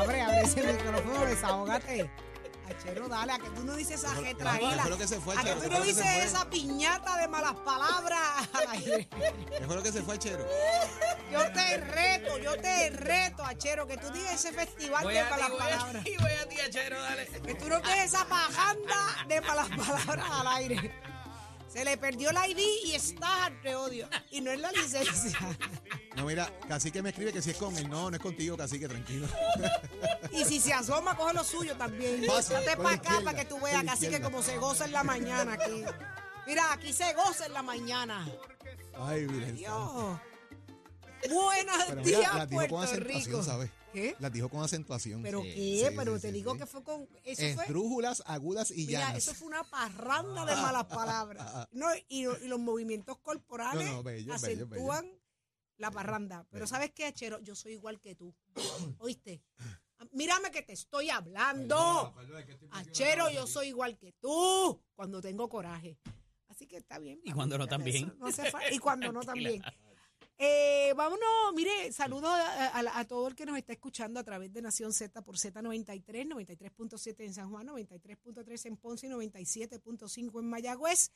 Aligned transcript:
abre, 0.00 0.22
abre 0.22 0.40
ese 0.42 0.62
micrófono, 0.62 1.24
desahógate. 1.26 2.10
Achero, 2.64 3.06
dale, 3.08 3.32
a 3.32 3.38
que 3.38 3.50
tú 3.50 3.64
no 3.64 3.74
dices 3.74 4.02
esa 4.02 4.14
¿Qué 4.14 4.26
jetraíla. 4.26 4.82
fue 4.82 4.90
lo 4.90 4.96
que 4.98 5.06
se 5.08 5.20
fue, 5.20 5.36
A 5.36 5.42
que 5.44 5.52
tú 5.52 5.60
¿Qué 5.62 5.68
no 5.68 5.80
dices 5.82 6.06
esa 6.24 6.48
piñata 6.48 7.18
de 7.18 7.28
malas 7.28 7.54
palabras 7.56 8.20
al 8.54 8.68
aire. 8.68 9.08
¿Qué 9.58 9.66
fue 9.66 9.76
lo 9.76 9.82
que 9.82 9.92
se 9.92 10.02
fue, 10.02 10.18
Chero? 10.18 10.46
Yo 11.30 11.52
te 11.52 11.76
reto, 11.78 12.38
yo 12.38 12.56
te 12.56 12.90
reto, 12.90 13.44
Achero, 13.44 13.86
que 13.86 13.96
tú 13.98 14.08
digas 14.12 14.34
ese 14.34 14.52
festival 14.52 15.02
Voy 15.04 15.14
de 15.14 15.22
ti, 15.22 15.30
malas 15.30 15.50
palabras. 15.50 16.04
ti, 16.04 16.16
voy 16.18 16.32
a 16.32 16.48
ti, 16.48 16.60
Achero, 16.60 17.02
dale. 17.02 17.26
Que 17.26 17.54
tú 17.56 17.68
no 17.68 17.82
quedes 17.82 18.04
esa 18.06 18.24
pajanda 18.26 19.24
de 19.28 19.40
malas 19.40 19.68
palabras 19.68 20.26
al 20.30 20.46
aire. 20.46 20.94
Se 21.72 21.84
le 21.84 21.96
perdió 21.96 22.30
la 22.32 22.46
ID 22.46 22.58
y 22.84 22.94
está 22.94 23.50
de 23.62 23.74
odio. 23.74 24.08
Y 24.30 24.42
no 24.42 24.50
es 24.50 24.60
la 24.60 24.70
licencia. 24.72 25.38
No, 26.14 26.26
mira, 26.26 26.46
Cacique 26.68 27.00
me 27.00 27.08
escribe 27.08 27.32
que 27.32 27.40
si 27.40 27.52
es 27.52 27.56
con 27.56 27.74
él. 27.74 27.88
No, 27.88 28.10
no 28.10 28.16
es 28.16 28.22
contigo, 28.22 28.54
Cacique, 28.54 28.86
tranquilo. 28.86 29.26
Y 30.30 30.44
si 30.44 30.60
se 30.60 30.74
asoma, 30.74 31.16
coge 31.16 31.32
lo 31.32 31.42
suyo 31.42 31.74
también. 31.74 32.26
Con 32.26 32.42
para 32.84 32.96
acá 32.96 33.20
para 33.24 33.38
que 33.38 33.46
tú 33.46 33.58
veas 33.58 33.82
la 33.82 33.92
casi 33.92 34.00
que 34.00 34.06
izquierda. 34.16 34.30
como 34.30 34.42
se 34.42 34.58
goza 34.58 34.84
en 34.84 34.92
la 34.92 35.04
mañana 35.04 35.54
aquí. 35.54 35.84
Mira, 36.46 36.70
aquí 36.74 36.92
se 36.92 37.14
goza 37.14 37.46
en 37.46 37.54
la 37.54 37.62
mañana. 37.62 38.28
Ay, 38.94 39.24
Virgen. 39.24 39.56
Dios. 39.56 40.20
Buenos 41.30 42.04
días, 42.04 42.46
Puerto 42.50 42.96
Rico. 42.96 43.42
¿sabes? 43.42 43.70
¿Qué? 43.92 44.16
Las 44.18 44.32
dijo 44.32 44.48
con 44.48 44.62
acentuación. 44.62 45.22
¿Pero 45.22 45.42
Sí, 45.42 45.48
qué? 45.54 45.88
sí, 45.90 45.94
Pero 45.96 46.16
sí, 46.16 46.22
te 46.22 46.28
sí, 46.28 46.34
digo 46.34 46.52
sí. 46.52 46.58
que 46.58 46.66
fue 46.66 46.82
con... 46.82 47.08
Eso 47.24 47.54
fue... 47.54 47.64
Esdrújulas, 47.64 48.22
agudas 48.26 48.70
y 48.70 48.86
Mira, 48.86 49.00
llanas. 49.00 49.18
eso 49.18 49.34
fue 49.34 49.48
una 49.48 49.64
parranda 49.64 50.44
de 50.46 50.56
malas 50.56 50.84
palabras. 50.86 51.68
No, 51.72 51.86
y, 52.08 52.24
lo- 52.24 52.42
y 52.42 52.48
los 52.48 52.58
movimientos 52.58 53.18
corporales 53.18 53.86
No, 53.86 53.92
no, 53.96 54.02
bello, 54.02 54.32
bello, 54.40 54.66
bello. 54.66 54.92
acentúan 54.92 55.20
la 55.76 55.90
parranda. 55.90 56.46
Pero 56.50 56.66
¿sabes 56.66 56.92
qué, 56.92 57.06
Achero? 57.06 57.40
Yo 57.40 57.54
soy 57.54 57.72
igual 57.72 58.00
que 58.00 58.14
tú. 58.14 58.34
¿Oíste? 58.98 59.42
Mírame 60.12 60.50
que 60.50 60.62
te 60.62 60.72
estoy 60.72 61.10
hablando. 61.10 62.14
Achero, 62.72 63.30
yo 63.30 63.46
soy 63.46 63.68
igual 63.68 63.96
que 63.98 64.12
tú 64.12 64.80
cuando 64.94 65.20
tengo 65.20 65.48
coraje. 65.48 65.98
Así 66.48 66.66
que 66.66 66.76
está 66.76 66.98
bien. 66.98 67.20
Y 67.24 67.32
cuando 67.32 67.56
no 67.56 67.66
también. 67.66 68.12
no 68.18 68.28
y 68.70 68.78
cuando 68.78 69.12
no 69.12 69.20
también. 69.24 69.62
Eh, 70.38 70.92
vámonos, 70.96 71.26
mire, 71.54 71.92
saludos 71.92 72.30
a, 72.30 72.78
a- 72.78 72.98
a 72.98 73.04
todo 73.06 73.28
el 73.28 73.34
que 73.34 73.46
nos 73.46 73.56
está 73.56 73.72
escuchando 73.74 74.18
a 74.18 74.24
través 74.24 74.52
de 74.52 74.60
Nación 74.62 74.92
Z 74.92 75.22
por 75.22 75.36
Z93, 75.36 76.26
93.7 76.28 77.24
en 77.24 77.34
San 77.34 77.48
Juan, 77.50 77.68
93.3 77.68 78.66
en 78.66 78.76
Ponce 78.76 79.06
y 79.06 79.10
97.5 79.10 80.40
en 80.40 80.50
Mayagüez. 80.50 81.10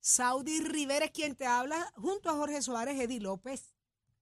Saudi 0.00 0.60
Rivera 0.62 1.04
es 1.04 1.10
quien 1.12 1.36
te 1.36 1.46
habla, 1.46 1.92
junto 1.96 2.28
a 2.28 2.32
Jorge 2.34 2.60
Suárez, 2.60 2.98
Eddie 3.00 3.20
López. 3.20 3.72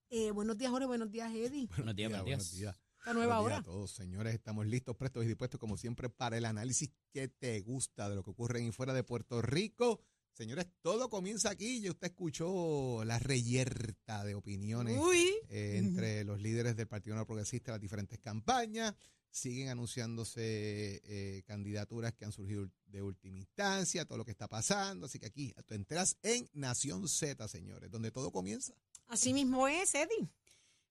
Eh, 0.09 0.29
buenos 0.31 0.57
días, 0.57 0.69
Jorge, 0.69 0.85
buenos 0.85 1.09
días, 1.09 1.31
Eddie. 1.33 1.67
Buenos 1.67 1.95
días, 1.95 2.09
buenos 2.11 2.25
días. 2.25 2.37
buenos 2.37 2.51
días. 2.51 2.79
Esta 2.99 3.13
nueva 3.15 3.39
Buenos 3.39 3.49
días 3.49 3.59
hora. 3.65 3.71
a 3.71 3.73
todos, 3.73 3.91
señores. 3.91 4.35
Estamos 4.35 4.67
listos, 4.67 4.95
prestos 4.95 5.23
y 5.23 5.27
dispuestos, 5.27 5.59
como 5.59 5.75
siempre, 5.75 6.07
para 6.09 6.37
el 6.37 6.45
análisis 6.45 6.91
que 7.11 7.27
te 7.29 7.59
gusta 7.61 8.07
de 8.09 8.15
lo 8.15 8.21
que 8.23 8.29
ocurre 8.29 8.59
en 8.59 8.67
y 8.67 8.71
fuera 8.71 8.93
de 8.93 9.03
Puerto 9.03 9.41
Rico. 9.41 10.01
Señores, 10.33 10.65
todo 10.81 11.09
comienza 11.09 11.49
aquí. 11.49 11.81
Ya 11.81 11.91
usted 11.91 12.07
escuchó 12.07 13.03
la 13.03 13.19
reyerta 13.19 14.23
de 14.23 14.33
opiniones 14.35 14.97
Uy. 14.99 15.29
eh, 15.49 15.75
entre 15.77 16.23
los 16.23 16.41
líderes 16.41 16.75
del 16.75 16.87
Partido 16.87 17.15
No 17.15 17.25
Progresista 17.25 17.71
en 17.71 17.73
las 17.75 17.81
diferentes 17.81 18.19
campañas. 18.19 18.95
Siguen 19.29 19.69
anunciándose 19.69 21.01
eh, 21.05 21.43
candidaturas 21.45 22.13
que 22.13 22.25
han 22.25 22.31
surgido 22.31 22.69
de 22.85 23.01
última 23.01 23.37
instancia, 23.37 24.05
todo 24.05 24.17
lo 24.17 24.25
que 24.25 24.31
está 24.31 24.47
pasando. 24.47 25.05
Así 25.05 25.19
que 25.19 25.27
aquí 25.27 25.53
tú 25.65 25.73
entras 25.73 26.17
en 26.23 26.49
Nación 26.53 27.07
Z, 27.07 27.47
señores, 27.47 27.89
donde 27.91 28.11
todo 28.11 28.31
comienza. 28.31 28.73
Así 29.07 29.33
mismo 29.33 29.67
es, 29.67 29.93
Eddie. 29.95 30.29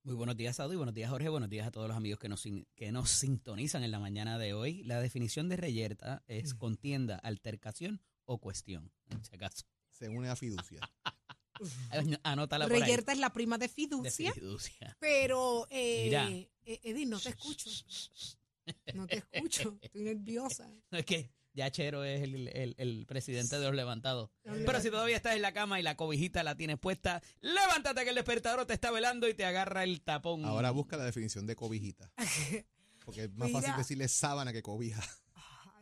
Muy 0.02 0.14
buenos 0.14 0.36
días, 0.36 0.56
Saudi. 0.56 0.76
Buenos 0.76 0.94
días, 0.94 1.10
Jorge. 1.10 1.28
Buenos 1.28 1.50
días 1.50 1.66
a 1.66 1.70
todos 1.70 1.88
los 1.88 1.96
amigos 1.96 2.18
que 2.18 2.28
nos, 2.30 2.40
sin- 2.40 2.66
que 2.74 2.90
nos 2.92 3.10
sintonizan 3.10 3.82
en 3.82 3.90
la 3.90 3.98
mañana 3.98 4.38
de 4.38 4.54
hoy. 4.54 4.82
La 4.84 5.00
definición 5.00 5.50
de 5.50 5.56
reyerta 5.58 6.22
es 6.26 6.54
contienda, 6.54 7.16
altercación 7.16 8.00
o 8.32 8.38
cuestión, 8.38 8.92
en 9.10 9.20
ese 9.20 9.36
caso. 9.36 9.64
Se 9.90 10.08
une 10.08 10.28
a 10.28 10.36
fiducia. 10.36 10.80
Anótala 12.22 12.66
por 12.66 12.74
ahí. 12.74 12.80
Reyerta 12.82 13.12
es 13.12 13.18
la 13.18 13.32
prima 13.32 13.58
de 13.58 13.66
De 13.66 13.68
fiducia. 13.72 14.32
Pero, 15.00 15.66
eh, 15.70 16.04
Mira. 16.04 16.28
eh, 16.30 16.80
Eddie, 16.84 17.06
no 17.06 17.18
te 17.18 17.30
escucho. 17.30 17.68
No 18.94 19.06
te 19.06 19.16
escucho. 19.32 19.76
Estoy 19.82 20.02
nerviosa. 20.02 20.68
No, 20.90 20.98
es 20.98 21.04
que 21.04 21.30
ya 21.52 21.70
Chero 21.72 22.04
es 22.04 22.22
el, 22.22 22.48
el- 22.48 22.74
el 22.78 23.04
presidente 23.06 23.58
de 23.58 23.66
los 23.66 23.74
levantados. 23.74 24.30
Pero 24.44 24.80
si 24.80 24.90
todavía 24.90 25.16
estás 25.16 25.34
en 25.34 25.42
la 25.42 25.52
cama 25.52 25.80
y 25.80 25.82
la 25.82 25.96
cobijita 25.96 26.42
la 26.44 26.56
tienes 26.56 26.78
puesta, 26.78 27.20
levántate 27.40 28.04
que 28.04 28.10
el 28.10 28.14
despertador 28.14 28.64
te 28.66 28.74
está 28.74 28.92
velando 28.92 29.28
y 29.28 29.34
te 29.34 29.44
agarra 29.44 29.82
el 29.82 30.00
tapón. 30.02 30.44
Ahora 30.44 30.70
busca 30.70 30.96
la 30.96 31.04
definición 31.04 31.46
de 31.46 31.56
cobijita. 31.56 32.12
Porque 33.04 33.24
es 33.24 33.32
más 33.34 33.48
Mira. 33.48 33.60
fácil 33.60 33.76
decirle 33.76 34.06
sábana 34.08 34.52
que 34.52 34.62
cobija. 34.62 35.02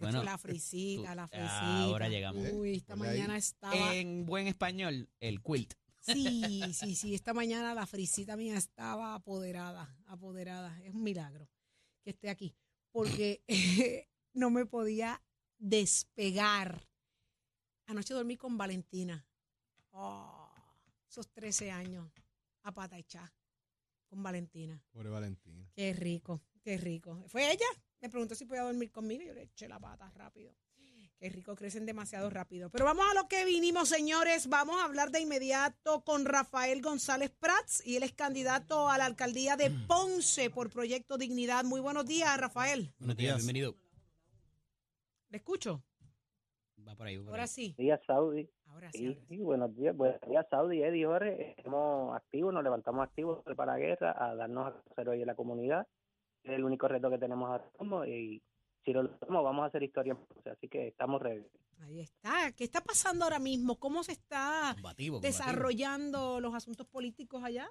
Bueno, 0.00 0.22
la 0.22 0.38
frisita, 0.38 1.10
tú- 1.10 1.16
la 1.16 1.28
frisita. 1.28 1.82
ahora 1.82 2.08
llegamos. 2.08 2.46
Uy, 2.52 2.76
esta 2.76 2.94
ahí. 2.94 2.98
mañana 3.00 3.36
estaba. 3.36 3.94
En 3.94 4.24
buen 4.26 4.46
español, 4.46 5.08
el 5.20 5.42
quilt. 5.42 5.74
Sí, 6.00 6.62
sí, 6.74 6.94
sí. 6.94 7.14
Esta 7.14 7.34
mañana 7.34 7.74
la 7.74 7.86
frisita 7.86 8.36
mía 8.36 8.56
estaba 8.56 9.14
apoderada, 9.14 9.96
apoderada. 10.06 10.78
Es 10.84 10.94
un 10.94 11.02
milagro 11.02 11.48
que 12.02 12.10
esté 12.10 12.30
aquí. 12.30 12.54
Porque 12.92 13.42
no 14.32 14.50
me 14.50 14.64
podía 14.66 15.22
despegar. 15.58 16.86
Anoche 17.86 18.14
dormí 18.14 18.36
con 18.36 18.56
Valentina. 18.56 19.26
Oh, 19.92 20.50
esos 21.08 21.28
13 21.32 21.70
años 21.70 22.10
a 22.62 22.72
pata 22.72 22.98
echada 22.98 23.32
con 24.08 24.22
Valentina. 24.22 24.82
Pobre 24.92 25.08
Valentín. 25.10 25.68
Qué 25.74 25.92
rico, 25.92 26.40
qué 26.62 26.76
rico. 26.78 27.24
¿Fue 27.28 27.50
ella? 27.50 27.66
Me 28.00 28.08
preguntó 28.08 28.34
si 28.34 28.44
podía 28.46 28.62
dormir 28.62 28.90
conmigo. 28.92 29.22
Yo 29.24 29.34
le 29.34 29.42
eché 29.42 29.68
la 29.68 29.78
pata 29.80 30.10
rápido. 30.14 30.52
Qué 31.18 31.28
rico, 31.30 31.56
crecen 31.56 31.84
demasiado 31.84 32.30
rápido. 32.30 32.70
Pero 32.70 32.84
vamos 32.84 33.04
a 33.10 33.14
lo 33.14 33.26
que 33.26 33.44
vinimos, 33.44 33.88
señores. 33.88 34.48
Vamos 34.48 34.80
a 34.80 34.84
hablar 34.84 35.10
de 35.10 35.18
inmediato 35.20 36.04
con 36.04 36.24
Rafael 36.24 36.80
González 36.80 37.30
Prats 37.30 37.84
y 37.84 37.96
él 37.96 38.04
es 38.04 38.12
candidato 38.12 38.88
a 38.88 38.98
la 38.98 39.06
alcaldía 39.06 39.56
de 39.56 39.70
Ponce 39.88 40.48
por 40.48 40.70
Proyecto 40.70 41.18
Dignidad. 41.18 41.64
Muy 41.64 41.80
buenos 41.80 42.06
días, 42.06 42.38
Rafael. 42.38 42.94
Buenos 43.00 43.16
días, 43.16 43.34
días. 43.34 43.36
bienvenido. 43.38 43.74
¿Le 45.30 45.38
escucho? 45.38 45.82
Va 46.86 46.94
por 46.94 47.08
ahí. 47.08 47.16
va 47.16 47.24
por 47.24 47.30
Ahora 47.32 47.42
ahí. 47.42 47.48
sí. 47.48 47.74
días, 47.76 48.00
Saudi. 48.06 48.48
Ahora 48.66 48.92
sí. 48.92 48.98
Sí, 48.98 49.06
ahora 49.06 49.18
sí. 49.20 49.26
sí, 49.28 49.36
buenos 49.38 49.74
días. 49.76 49.96
Buenos 49.96 50.20
días, 50.20 50.46
Saudi, 50.48 50.82
Eddie, 50.84 51.04
Jorge. 51.04 51.54
Estamos 51.58 52.16
activos, 52.16 52.54
nos 52.54 52.62
levantamos 52.62 53.02
activos 53.04 53.42
para 53.56 53.72
la 53.72 53.78
guerra, 53.78 54.14
a 54.16 54.36
darnos 54.36 54.68
a 54.68 54.72
conocer 54.82 55.08
hoy 55.08 55.20
en 55.22 55.26
la 55.26 55.34
comunidad. 55.34 55.88
Es 56.44 56.52
el 56.52 56.64
único 56.64 56.88
reto 56.88 57.10
que 57.10 57.18
tenemos 57.18 57.48
ahora 57.50 57.70
mismo 57.78 58.04
y 58.04 58.42
si 58.84 58.92
lo 58.92 59.02
logramos 59.02 59.44
vamos 59.44 59.62
a 59.64 59.66
hacer 59.66 59.82
historia. 59.82 60.12
en 60.12 60.18
Ponce, 60.26 60.50
Así 60.50 60.68
que 60.68 60.88
estamos 60.88 61.20
ready. 61.20 61.44
Ahí 61.80 62.00
está. 62.00 62.52
¿Qué 62.56 62.64
está 62.64 62.80
pasando 62.80 63.24
ahora 63.24 63.38
mismo? 63.38 63.76
¿Cómo 63.78 64.02
se 64.02 64.12
está 64.12 64.72
Combativo, 64.74 65.16
combativo. 65.16 65.20
desarrollando 65.20 66.40
los 66.40 66.54
asuntos 66.54 66.86
políticos 66.86 67.42
allá? 67.44 67.70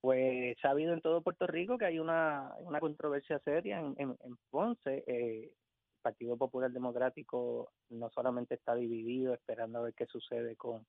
Pues 0.00 0.56
se 0.60 0.66
ha 0.66 0.72
habido 0.72 0.92
en 0.94 1.00
todo 1.00 1.22
Puerto 1.22 1.46
Rico 1.46 1.78
que 1.78 1.84
hay 1.84 1.98
una, 2.00 2.52
una 2.58 2.80
controversia 2.80 3.38
seria 3.44 3.78
en, 3.78 3.94
en, 3.98 4.16
en 4.24 4.36
Ponce. 4.50 5.04
Eh, 5.06 5.44
el 5.44 6.02
Partido 6.02 6.36
Popular 6.36 6.72
Democrático 6.72 7.70
no 7.90 8.10
solamente 8.10 8.56
está 8.56 8.74
dividido 8.74 9.32
esperando 9.32 9.78
a 9.78 9.82
ver 9.82 9.94
qué 9.94 10.06
sucede 10.06 10.56
con, 10.56 10.84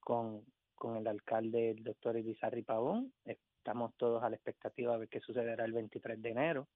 con, 0.00 0.44
con 0.74 0.96
el 0.98 1.06
alcalde, 1.06 1.70
el 1.70 1.82
doctor 1.82 2.16
Elizarri 2.18 2.62
Pavón. 2.62 3.12
Estamos 3.66 3.96
todos 3.96 4.22
a 4.22 4.30
la 4.30 4.36
expectativa 4.36 4.92
de 4.92 4.98
ver 5.00 5.08
qué 5.08 5.18
sucederá 5.18 5.64
el 5.64 5.72
23 5.72 6.22
de 6.22 6.28
enero. 6.30 6.68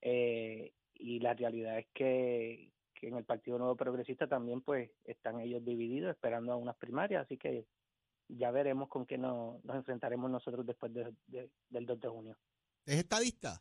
Eh, 0.00 0.72
y 0.94 1.20
la 1.20 1.34
realidad 1.34 1.78
es 1.78 1.86
que, 1.92 2.70
que 2.94 3.08
en 3.08 3.18
el 3.18 3.24
Partido 3.26 3.58
Nuevo 3.58 3.76
Progresista 3.76 4.26
también 4.26 4.62
pues 4.62 4.90
están 5.04 5.38
ellos 5.40 5.62
divididos 5.62 6.12
esperando 6.14 6.50
a 6.54 6.56
unas 6.56 6.76
primarias, 6.78 7.26
así 7.26 7.36
que 7.36 7.66
ya 8.28 8.50
veremos 8.52 8.88
con 8.88 9.04
qué 9.04 9.18
nos, 9.18 9.62
nos 9.66 9.76
enfrentaremos 9.76 10.30
nosotros 10.30 10.64
después 10.64 10.94
de- 10.94 11.12
de- 11.26 11.50
del 11.68 11.84
2 11.84 12.00
de 12.00 12.08
junio. 12.08 12.36
¿Es 12.86 12.94
estadista? 13.00 13.60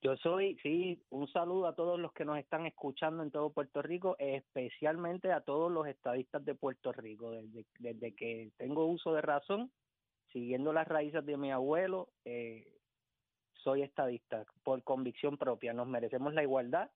Yo 0.00 0.16
soy, 0.18 0.56
sí, 0.62 1.02
un 1.10 1.26
saludo 1.26 1.66
a 1.66 1.74
todos 1.74 1.98
los 1.98 2.12
que 2.12 2.24
nos 2.24 2.38
están 2.38 2.66
escuchando 2.66 3.24
en 3.24 3.32
todo 3.32 3.50
Puerto 3.50 3.82
Rico, 3.82 4.14
especialmente 4.20 5.32
a 5.32 5.40
todos 5.40 5.72
los 5.72 5.88
estadistas 5.88 6.44
de 6.44 6.54
Puerto 6.54 6.92
Rico. 6.92 7.32
Desde, 7.32 7.66
desde 7.80 8.14
que 8.14 8.52
tengo 8.56 8.86
uso 8.86 9.12
de 9.12 9.22
razón, 9.22 9.72
siguiendo 10.32 10.72
las 10.72 10.88
raíces 10.88 11.24
de 11.24 11.36
mi 11.36 11.50
abuelo, 11.50 12.08
eh, 12.24 12.66
soy 13.62 13.82
estadista 13.82 14.44
por 14.64 14.82
convicción 14.82 15.36
propia. 15.38 15.72
Nos 15.72 15.86
merecemos 15.86 16.34
la 16.34 16.42
igualdad 16.42 16.90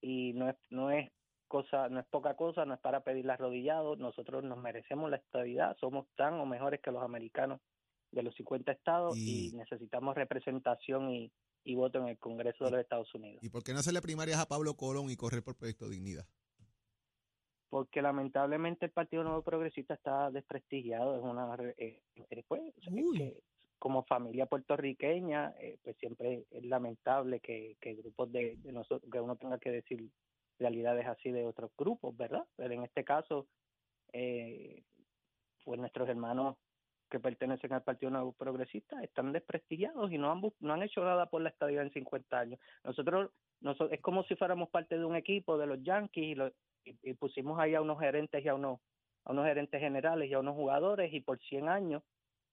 y 0.00 0.32
no 0.32 0.48
es, 0.48 0.56
no 0.70 0.90
es 0.90 1.10
cosa, 1.46 1.88
no 1.88 2.00
es 2.00 2.06
poca 2.06 2.34
cosa, 2.34 2.64
no 2.64 2.74
es 2.74 2.80
para 2.80 3.00
pedirle 3.04 3.32
arrodillado. 3.32 3.96
Nosotros 3.96 4.42
nos 4.42 4.58
merecemos 4.58 5.10
la 5.10 5.16
estabilidad, 5.18 5.76
somos 5.78 6.06
tan 6.16 6.34
o 6.34 6.46
mejores 6.46 6.80
que 6.80 6.90
los 6.90 7.02
americanos 7.02 7.60
de 8.10 8.22
los 8.22 8.34
50 8.34 8.72
estados 8.72 9.16
Y- 9.16 9.50
y, 9.50 9.52
necesitamos 9.56 10.14
representación 10.16 11.10
y, 11.10 11.32
y 11.64 11.74
voto 11.74 11.98
en 11.98 12.08
el 12.08 12.18
Congreso 12.18 12.64
de 12.64 12.70
los 12.72 12.80
Estados 12.80 13.14
Unidos. 13.14 13.42
¿Y 13.42 13.48
por 13.50 13.62
qué 13.62 13.72
no 13.72 13.78
hacerle 13.78 14.02
primarias 14.02 14.38
a 14.40 14.46
Pablo 14.46 14.74
Colón 14.74 15.08
y 15.10 15.16
correr 15.16 15.42
por 15.42 15.56
Proyecto 15.56 15.88
Dignidad? 15.88 16.26
Porque 17.72 18.02
lamentablemente 18.02 18.84
el 18.84 18.92
Partido 18.92 19.24
Nuevo 19.24 19.40
Progresista 19.40 19.94
está 19.94 20.30
desprestigiado, 20.30 21.16
es 21.16 21.22
una 21.22 21.56
eh, 21.78 22.02
eh, 22.28 22.44
pues, 22.46 22.60
es 22.76 22.86
que 23.16 23.40
como 23.78 24.02
familia 24.04 24.44
puertorriqueña, 24.44 25.54
eh, 25.58 25.78
pues 25.82 25.96
siempre 25.96 26.44
es 26.50 26.64
lamentable 26.66 27.40
que, 27.40 27.78
que 27.80 27.94
grupos 27.94 28.30
de, 28.30 28.56
de 28.58 28.72
nosotros, 28.72 29.10
que 29.10 29.20
uno 29.22 29.36
tenga 29.36 29.56
que 29.56 29.70
decir 29.70 30.06
realidades 30.58 31.06
así 31.06 31.30
de 31.30 31.46
otros 31.46 31.70
grupos, 31.78 32.14
¿verdad? 32.14 32.44
Pero 32.56 32.74
en 32.74 32.82
este 32.82 33.04
caso, 33.04 33.46
eh, 34.12 34.82
pues 35.64 35.80
nuestros 35.80 36.06
hermanos 36.10 36.58
que 37.08 37.20
pertenecen 37.20 37.72
al 37.72 37.84
Partido 37.84 38.10
Nuevo 38.10 38.32
Progresista 38.32 39.02
están 39.02 39.32
desprestigiados 39.32 40.12
y 40.12 40.18
no 40.18 40.30
han 40.30 40.42
no 40.60 40.74
han 40.74 40.82
hecho 40.82 41.02
nada 41.02 41.24
por 41.24 41.40
la 41.40 41.48
estabilidad 41.48 41.84
en 41.84 41.92
50 41.94 42.38
años. 42.38 42.60
Nosotros, 42.84 43.30
nosotros 43.62 43.92
es 43.92 44.00
como 44.02 44.24
si 44.24 44.36
fuéramos 44.36 44.68
parte 44.68 44.98
de 44.98 45.06
un 45.06 45.16
equipo 45.16 45.56
de 45.56 45.66
los 45.66 45.82
Yankees 45.82 46.36
y, 46.36 46.52
y, 46.84 47.14
pusimos 47.14 47.58
ahí 47.58 47.74
a 47.74 47.80
unos 47.80 47.98
gerentes 47.98 48.44
y 48.44 48.48
a 48.48 48.54
unos 48.54 48.80
a 49.24 49.32
unos 49.32 49.46
gerentes 49.46 49.80
generales 49.80 50.28
y 50.28 50.34
a 50.34 50.40
unos 50.40 50.56
jugadores 50.56 51.12
y 51.12 51.20
por 51.20 51.38
100 51.38 51.68
años 51.68 52.02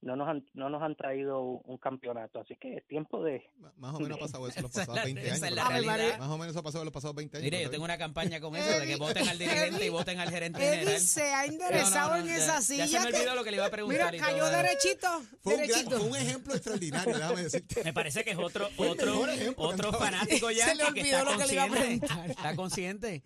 no 0.01 0.15
nos 0.15 0.29
han, 0.29 0.45
no 0.53 0.69
nos 0.69 0.81
han 0.81 0.95
traído 0.95 1.41
un 1.41 1.77
campeonato. 1.77 2.39
Así 2.39 2.55
que 2.55 2.77
es 2.77 2.87
tiempo 2.87 3.21
de. 3.23 3.43
Más 3.77 3.93
o 3.95 3.99
menos 3.99 4.17
ha 4.17 4.21
pasado 4.21 4.47
eso 4.47 4.61
los 4.61 4.71
pasados 4.73 5.03
20 5.03 5.21
años. 5.21 5.41
es. 5.41 6.19
Más 6.19 6.29
o 6.29 6.37
menos 6.37 6.55
ha 6.55 6.61
pasado 6.63 6.83
los 6.85 6.93
pasados 6.93 7.15
20 7.15 7.37
años. 7.37 7.43
Mire, 7.43 7.63
yo 7.63 7.69
tengo 7.69 7.83
una 7.83 7.97
campaña 7.97 8.39
con 8.39 8.55
eso, 8.57 8.79
de 8.79 8.87
que 8.87 8.95
voten 8.95 9.27
al 9.27 9.37
dirigente 9.37 9.85
y 9.85 9.89
voten 9.89 10.19
al 10.19 10.29
gerente 10.29 10.59
Eddie 10.65 10.79
general. 10.79 11.01
se 11.01 11.23
ha 11.33 11.45
enderezado 11.45 12.09
No, 12.11 12.17
no, 12.17 12.23
no, 12.23 12.29
en 12.31 12.37
ya- 12.37 12.43
esa 12.43 12.61
silla. 12.61 12.85
Ya 12.85 12.99
se 13.01 13.05
me 13.05 13.11
que- 13.11 13.17
olvidó 13.17 13.35
lo 13.35 13.43
que 13.43 13.51
le 13.51 13.57
iba 13.57 13.65
a 13.65 13.69
preguntar. 13.71 14.11
Mira, 14.13 14.15
y 14.15 14.19
cayó 14.31 14.43
todo. 14.45 14.51
derechito. 14.57 15.07
Fue 15.41 15.53
un, 15.53 15.59
gran- 15.59 15.67
derechito. 15.67 15.97
fue 15.99 16.07
un 16.09 16.15
ejemplo 16.15 16.53
extraordinario, 16.55 17.17
déjame 17.17 17.43
decirte. 17.43 17.83
Me 17.83 17.93
parece 17.93 18.23
que 18.23 18.31
es 18.31 18.37
otro, 18.37 18.69
otro, 18.77 19.27
ejemplo 19.27 19.67
que 19.67 19.73
otro 19.73 19.93
fanático 19.93 20.47
Se 20.49 20.55
ya 20.55 20.73
le 20.73 20.83
que 20.85 20.89
olvidó 21.01 21.17
está 21.17 21.23
lo 21.31 21.37
que 21.37 21.45
le 21.47 21.53
iba 21.53 21.63
a 21.63 21.67
consciente. 21.67 22.07
preguntar. 22.07 22.29
Está 22.29 22.55
consciente. 22.55 23.23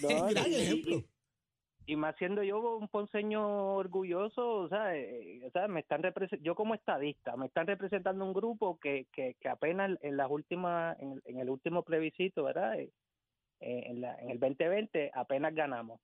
No, 0.00 0.24
Gran 0.30 0.52
y- 0.52 0.54
ejemplo. 0.54 1.04
Y- 1.88 1.96
más 1.96 2.16
siendo 2.16 2.42
yo 2.42 2.76
un 2.76 2.88
ponceño 2.88 3.74
orgulloso, 3.76 4.46
o 4.60 4.68
sea, 4.68 4.94
eh, 4.96 5.40
o 5.46 5.50
sea 5.50 5.68
me 5.68 5.80
están 5.80 6.02
yo 6.42 6.54
como 6.54 6.74
estadista, 6.74 7.36
me 7.36 7.46
están 7.46 7.66
representando 7.66 8.24
un 8.24 8.32
grupo 8.34 8.78
que, 8.78 9.06
que, 9.12 9.34
que 9.40 9.48
apenas 9.48 9.98
en 10.02 10.16
las 10.16 10.30
últimas, 10.30 10.98
en, 11.00 11.20
en 11.24 11.38
el 11.40 11.50
último 11.50 11.82
plebiscito, 11.82 12.44
¿verdad? 12.44 12.78
Eh, 12.78 12.92
eh, 13.60 13.84
en, 13.86 14.00
la, 14.02 14.16
en 14.16 14.30
el 14.30 14.38
2020 14.40 15.10
apenas 15.14 15.54
ganamos. 15.54 16.00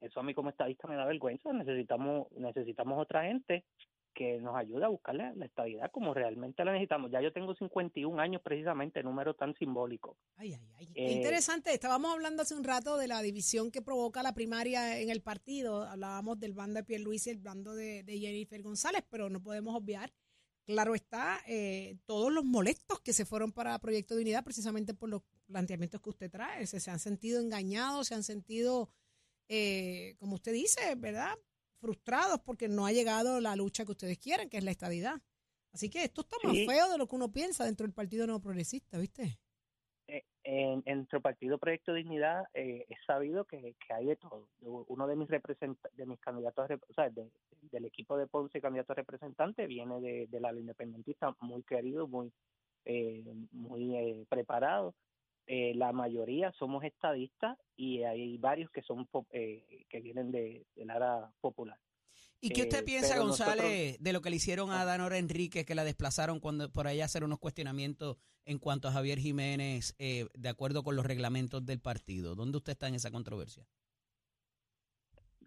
Eso 0.00 0.20
a 0.20 0.22
mí 0.22 0.34
como 0.34 0.50
estadista 0.50 0.88
me 0.88 0.96
da 0.96 1.04
vergüenza. 1.04 1.52
Necesitamos, 1.52 2.30
necesitamos 2.32 3.00
otra 3.00 3.24
gente 3.24 3.64
que 4.12 4.38
nos 4.38 4.56
ayude 4.56 4.84
a 4.84 4.88
buscar 4.88 5.14
la, 5.14 5.32
la 5.34 5.46
estabilidad 5.46 5.90
como 5.90 6.14
realmente 6.14 6.64
la 6.64 6.72
necesitamos. 6.72 7.10
Ya 7.10 7.20
yo 7.20 7.32
tengo 7.32 7.54
51 7.54 8.20
años 8.20 8.42
precisamente, 8.42 9.02
número 9.02 9.34
tan 9.34 9.54
simbólico. 9.54 10.16
Ay, 10.36 10.54
ay, 10.54 10.68
ay. 10.78 10.88
Eh, 10.94 11.12
interesante. 11.12 11.72
Estábamos 11.72 12.12
hablando 12.12 12.42
hace 12.42 12.54
un 12.54 12.64
rato 12.64 12.96
de 12.96 13.08
la 13.08 13.22
división 13.22 13.70
que 13.70 13.82
provoca 13.82 14.22
la 14.22 14.34
primaria 14.34 14.98
en 15.00 15.10
el 15.10 15.22
partido. 15.22 15.82
Hablábamos 15.82 16.38
del 16.40 16.52
bando 16.52 16.78
de 16.78 16.84
Pierluisi 16.84 17.30
y 17.30 17.32
el 17.32 17.38
bando 17.38 17.74
de, 17.74 18.02
de 18.02 18.18
Jennifer 18.18 18.62
González, 18.62 19.04
pero 19.08 19.28
no 19.28 19.42
podemos 19.42 19.74
obviar, 19.74 20.12
claro 20.64 20.94
está, 20.94 21.40
eh, 21.46 21.96
todos 22.06 22.32
los 22.32 22.44
molestos 22.44 23.00
que 23.00 23.12
se 23.12 23.24
fueron 23.24 23.52
para 23.52 23.78
Proyecto 23.78 24.14
de 24.14 24.22
Unidad 24.22 24.44
precisamente 24.44 24.94
por 24.94 25.08
los 25.08 25.22
planteamientos 25.46 26.00
que 26.00 26.10
usted 26.10 26.30
trae. 26.30 26.66
Se, 26.66 26.80
se 26.80 26.90
han 26.90 26.98
sentido 26.98 27.40
engañados, 27.40 28.08
se 28.08 28.14
han 28.14 28.22
sentido, 28.22 28.90
eh, 29.48 30.16
como 30.18 30.34
usted 30.36 30.52
dice, 30.52 30.94
¿verdad? 30.96 31.36
Frustrados 31.82 32.38
porque 32.40 32.68
no 32.68 32.86
ha 32.86 32.92
llegado 32.92 33.40
la 33.40 33.56
lucha 33.56 33.84
que 33.84 33.90
ustedes 33.90 34.16
quieren, 34.18 34.48
que 34.48 34.58
es 34.58 34.64
la 34.64 34.70
estadidad. 34.70 35.20
Así 35.72 35.90
que 35.90 36.04
esto 36.04 36.20
está 36.20 36.36
más 36.44 36.54
Sí. 36.54 36.64
feo 36.66 36.88
de 36.88 36.96
lo 36.96 37.08
que 37.08 37.16
uno 37.16 37.32
piensa 37.32 37.64
dentro 37.64 37.84
del 37.84 37.92
Partido 37.92 38.24
Nuevo 38.24 38.40
Progresista, 38.40 38.98
¿viste? 38.98 39.38
eh, 40.06 40.22
en, 40.44 40.82
en 40.86 40.96
nuestro 40.98 41.20
partido 41.20 41.56
Proyecto 41.58 41.92
Dignidad 41.94 42.44
eh, 42.54 42.84
es 42.88 42.98
sabido 43.06 43.44
que, 43.46 43.74
que 43.86 43.94
hay 43.94 44.06
de 44.06 44.16
todo. 44.16 44.48
Uno 44.60 45.06
de 45.08 45.16
mis 45.16 45.28
de 45.28 46.06
mis 46.06 46.20
candidatos, 46.20 46.68
o 46.88 46.94
sea, 46.94 47.08
de- 47.10 47.30
del 47.72 47.84
equipo 47.86 48.16
de 48.16 48.26
Ponce, 48.26 48.60
candidato 48.60 48.92
a 48.92 48.96
representante, 48.96 49.66
viene 49.66 50.00
de, 50.00 50.26
de 50.28 50.40
la 50.40 50.52
independentista, 50.52 51.34
muy 51.40 51.62
querido, 51.62 52.06
muy 52.06 52.32
eh, 52.84 53.24
muy 53.52 53.96
eh, 53.96 54.26
preparado. 54.28 54.94
Eh, 55.46 55.74
la 55.74 55.92
mayoría 55.92 56.52
somos 56.52 56.84
estadistas 56.84 57.58
y 57.76 58.02
hay 58.04 58.38
varios 58.38 58.70
que 58.70 58.82
son 58.82 59.08
eh, 59.32 59.84
que 59.88 60.00
vienen 60.00 60.30
de, 60.30 60.64
del 60.76 60.90
área 60.90 61.30
popular. 61.40 61.78
¿Y 62.40 62.50
qué 62.50 62.62
usted 62.62 62.80
Eh, 62.80 62.84
piensa, 62.84 63.18
González, 63.18 63.56
nosotros- 63.64 64.02
de 64.04 64.12
lo 64.12 64.20
que 64.20 64.30
le 64.30 64.36
hicieron 64.36 64.70
a 64.70 64.84
Danora 64.84 65.18
Enríquez, 65.18 65.64
que 65.64 65.74
la 65.76 65.84
desplazaron 65.84 66.40
cuando 66.40 66.70
por 66.72 66.86
ahí 66.86 67.00
a 67.00 67.04
hacer 67.04 67.22
unos 67.24 67.38
cuestionamientos 67.38 68.16
en 68.44 68.58
cuanto 68.58 68.88
a 68.88 68.92
Javier 68.92 69.18
Jiménez, 69.18 69.94
eh, 69.98 70.26
de 70.34 70.48
acuerdo 70.48 70.82
con 70.82 70.96
los 70.96 71.06
reglamentos 71.06 71.64
del 71.64 71.80
partido? 71.80 72.34
¿Dónde 72.34 72.58
usted 72.58 72.72
está 72.72 72.88
en 72.88 72.94
esa 72.96 73.10
controversia? 73.12 73.64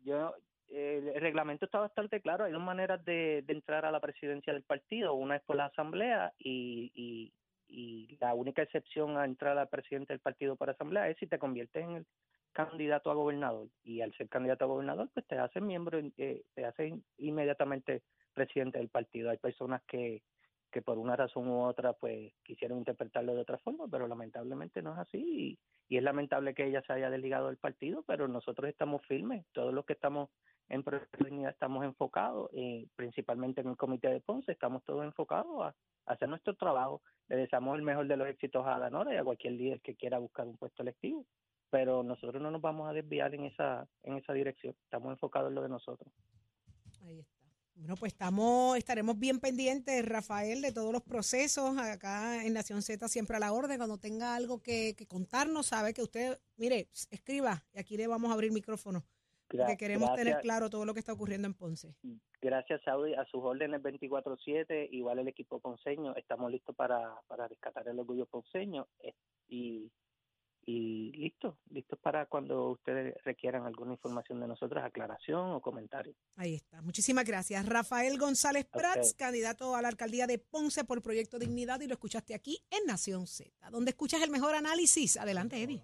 Yo, 0.03 0.33
el 0.69 1.19
reglamento 1.21 1.65
está 1.65 1.79
bastante 1.79 2.21
claro. 2.21 2.45
Hay 2.45 2.51
dos 2.53 2.61
maneras 2.61 3.03
de, 3.05 3.41
de 3.45 3.53
entrar 3.53 3.85
a 3.85 3.91
la 3.91 3.99
presidencia 3.99 4.53
del 4.53 4.63
partido. 4.63 5.13
Una 5.15 5.35
es 5.37 5.43
por 5.43 5.55
la 5.55 5.65
asamblea 5.65 6.33
y, 6.39 6.91
y, 6.93 7.33
y 7.67 8.17
la 8.19 8.33
única 8.33 8.61
excepción 8.61 9.17
a 9.17 9.25
entrar 9.25 9.57
al 9.57 9.69
presidente 9.69 10.13
del 10.13 10.19
partido 10.19 10.55
por 10.55 10.69
asamblea 10.69 11.09
es 11.09 11.17
si 11.17 11.27
te 11.27 11.39
conviertes 11.39 11.83
en 11.83 11.91
el 11.91 12.05
candidato 12.53 13.11
a 13.11 13.15
gobernador. 13.15 13.67
Y 13.83 14.01
al 14.01 14.13
ser 14.13 14.29
candidato 14.29 14.65
a 14.65 14.67
gobernador, 14.67 15.09
pues 15.13 15.25
te 15.27 15.37
haces 15.37 15.61
miembro, 15.61 15.99
eh, 16.17 16.43
te 16.53 16.65
haces 16.65 16.93
inmediatamente 17.17 18.03
presidente 18.33 18.77
del 18.77 18.89
partido. 18.89 19.29
Hay 19.29 19.37
personas 19.37 19.81
que, 19.87 20.21
que 20.71 20.81
por 20.81 20.97
una 20.97 21.15
razón 21.15 21.47
u 21.47 21.63
otra 21.63 21.93
pues 21.93 22.33
quisieron 22.43 22.77
interpretarlo 22.77 23.33
de 23.33 23.41
otra 23.41 23.57
forma, 23.57 23.87
pero 23.89 24.07
lamentablemente 24.07 24.81
no 24.81 24.93
es 24.93 24.99
así 24.99 25.17
y, 25.17 25.59
y 25.87 25.97
es 25.97 26.03
lamentable 26.03 26.53
que 26.53 26.65
ella 26.65 26.81
se 26.85 26.93
haya 26.93 27.09
desligado 27.09 27.47
del 27.47 27.57
partido, 27.57 28.03
pero 28.07 28.27
nosotros 28.27 28.69
estamos 28.69 29.01
firmes, 29.05 29.45
todos 29.53 29.73
los 29.73 29.85
que 29.85 29.93
estamos 29.93 30.29
en 30.69 30.83
Dignidad 31.19 31.51
estamos 31.51 31.85
enfocados, 31.85 32.49
eh, 32.53 32.87
principalmente 32.95 33.61
en 33.61 33.69
el 33.69 33.77
comité 33.77 34.09
de 34.09 34.19
Ponce, 34.19 34.51
estamos 34.51 34.83
todos 34.83 35.05
enfocados 35.05 35.61
a, 35.61 35.67
a 35.67 35.75
hacer 36.05 36.29
nuestro 36.29 36.55
trabajo. 36.55 37.01
Le 37.27 37.37
deseamos 37.37 37.77
el 37.77 37.83
mejor 37.83 38.07
de 38.07 38.17
los 38.17 38.27
éxitos 38.27 38.65
a 38.65 38.79
Danora 38.79 39.13
y 39.13 39.17
a 39.17 39.23
cualquier 39.23 39.53
líder 39.53 39.81
que 39.81 39.95
quiera 39.95 40.19
buscar 40.19 40.47
un 40.47 40.57
puesto 40.57 40.83
electivo, 40.83 41.25
pero 41.69 42.03
nosotros 42.03 42.41
no 42.41 42.51
nos 42.51 42.61
vamos 42.61 42.89
a 42.89 42.93
desviar 42.93 43.33
en 43.33 43.45
esa 43.45 43.87
en 44.03 44.17
esa 44.17 44.33
dirección, 44.33 44.75
estamos 44.83 45.11
enfocados 45.11 45.49
en 45.49 45.55
lo 45.55 45.61
de 45.63 45.69
nosotros. 45.69 46.13
Ahí 47.01 47.19
está. 47.19 47.35
Bueno, 47.75 47.95
pues 47.97 48.13
estamos, 48.13 48.77
estaremos 48.77 49.19
bien 49.19 49.41
pendientes, 49.41 50.05
Rafael, 50.05 50.61
de 50.61 50.71
todos 50.71 50.93
los 50.93 51.01
procesos 51.03 51.77
acá 51.77 52.45
en 52.45 52.53
Nación 52.53 52.81
Z, 52.81 53.05
siempre 53.09 53.35
a 53.35 53.39
la 53.39 53.51
orden. 53.51 53.77
Cuando 53.77 53.97
tenga 53.97 54.33
algo 54.33 54.63
que, 54.63 54.95
que 54.95 55.05
contarnos, 55.05 55.65
sabe 55.65 55.93
que 55.93 56.01
usted, 56.01 56.39
mire, 56.55 56.87
escriba 57.11 57.65
y 57.73 57.79
aquí 57.79 57.97
le 57.97 58.07
vamos 58.07 58.31
a 58.31 58.33
abrir 58.33 58.53
micrófono, 58.53 59.03
porque 59.57 59.77
queremos 59.77 60.09
tener 60.11 60.33
gracias. 60.33 60.41
claro 60.41 60.69
todo 60.69 60.85
lo 60.85 60.93
que 60.93 60.99
está 60.99 61.13
ocurriendo 61.13 61.47
en 61.47 61.53
Ponce. 61.53 61.95
gracias 62.41 62.81
Saudi 62.83 63.13
a 63.13 63.25
sus 63.25 63.43
órdenes 63.43 63.81
24/7, 63.81 64.89
igual 64.91 65.19
el 65.19 65.27
equipo 65.27 65.59
ponceño, 65.59 66.15
estamos 66.15 66.51
listos 66.51 66.75
para, 66.75 67.15
para 67.27 67.47
rescatar 67.47 67.87
el 67.87 67.99
orgullo 67.99 68.25
ponceño 68.25 68.87
eh, 68.99 69.13
y, 69.47 69.91
y 70.65 71.11
listo, 71.11 71.59
listos 71.69 71.99
para 71.99 72.25
cuando 72.25 72.71
ustedes 72.71 73.15
requieran 73.23 73.65
alguna 73.65 73.91
información 73.93 74.39
de 74.39 74.47
nosotros, 74.47 74.83
aclaración 74.83 75.51
o 75.51 75.61
comentario. 75.61 76.15
Ahí 76.35 76.55
está. 76.55 76.81
Muchísimas 76.81 77.25
gracias. 77.25 77.65
Rafael 77.67 78.17
González 78.17 78.65
Prats, 78.65 79.11
usted. 79.11 79.25
candidato 79.25 79.75
a 79.75 79.81
la 79.81 79.89
alcaldía 79.89 80.25
de 80.25 80.39
Ponce 80.39 80.83
por 80.83 81.01
Proyecto 81.03 81.37
Dignidad, 81.37 81.81
y 81.81 81.87
lo 81.87 81.93
escuchaste 81.93 82.33
aquí 82.33 82.59
en 82.71 82.85
Nación 82.87 83.27
Z, 83.27 83.51
donde 83.69 83.91
escuchas 83.91 84.23
el 84.23 84.31
mejor 84.31 84.55
análisis. 84.55 85.17
Adelante, 85.17 85.61
Eddie. 85.61 85.83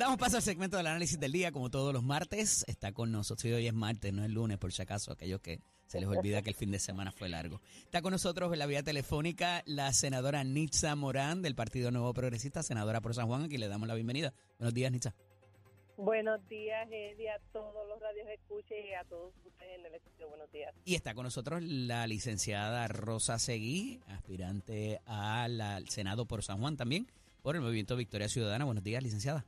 Damos 0.00 0.16
paso 0.16 0.38
al 0.38 0.42
segmento 0.42 0.78
del 0.78 0.86
análisis 0.86 1.20
del 1.20 1.30
día, 1.30 1.52
como 1.52 1.68
todos 1.68 1.92
los 1.92 2.02
martes. 2.02 2.64
Está 2.66 2.90
con 2.92 3.12
nosotros. 3.12 3.42
Sí, 3.42 3.52
hoy 3.52 3.66
es 3.66 3.74
martes, 3.74 4.14
no 4.14 4.24
es 4.24 4.30
lunes, 4.30 4.56
por 4.56 4.72
si 4.72 4.80
acaso, 4.80 5.12
aquellos 5.12 5.42
que 5.42 5.60
se 5.84 6.00
les 6.00 6.08
olvida 6.08 6.40
que 6.40 6.48
el 6.48 6.56
fin 6.56 6.70
de 6.70 6.78
semana 6.78 7.12
fue 7.12 7.28
largo. 7.28 7.60
Está 7.82 8.00
con 8.00 8.12
nosotros 8.12 8.50
en 8.50 8.60
la 8.60 8.64
vía 8.64 8.82
telefónica 8.82 9.62
la 9.66 9.92
senadora 9.92 10.42
Nitza 10.42 10.96
Morán 10.96 11.42
del 11.42 11.54
Partido 11.54 11.90
Nuevo 11.90 12.14
Progresista, 12.14 12.62
senadora 12.62 13.02
por 13.02 13.14
San 13.14 13.26
Juan. 13.26 13.42
Aquí 13.42 13.58
le 13.58 13.68
damos 13.68 13.86
la 13.88 13.94
bienvenida. 13.94 14.32
Buenos 14.58 14.72
días, 14.72 14.90
Nitza. 14.90 15.14
Buenos 15.98 16.48
días, 16.48 16.88
Eddie, 16.90 17.28
a 17.28 17.38
todos 17.52 17.86
los 17.86 18.00
radios 18.00 18.26
escuchen 18.30 18.78
y 18.86 18.94
a 18.94 19.04
todos 19.04 19.34
ustedes 19.44 19.80
en 19.80 19.84
el 19.84 19.94
estudio. 19.94 20.30
Buenos 20.30 20.50
días. 20.50 20.74
Y 20.86 20.94
está 20.94 21.12
con 21.12 21.24
nosotros 21.24 21.62
la 21.62 22.06
licenciada 22.06 22.88
Rosa 22.88 23.38
Seguí, 23.38 24.00
aspirante 24.06 25.02
al 25.04 25.86
Senado 25.90 26.24
por 26.24 26.42
San 26.42 26.58
Juan 26.58 26.78
también, 26.78 27.06
por 27.42 27.54
el 27.54 27.60
Movimiento 27.60 27.96
Victoria 27.96 28.30
Ciudadana. 28.30 28.64
Buenos 28.64 28.82
días, 28.82 29.02
licenciada. 29.02 29.44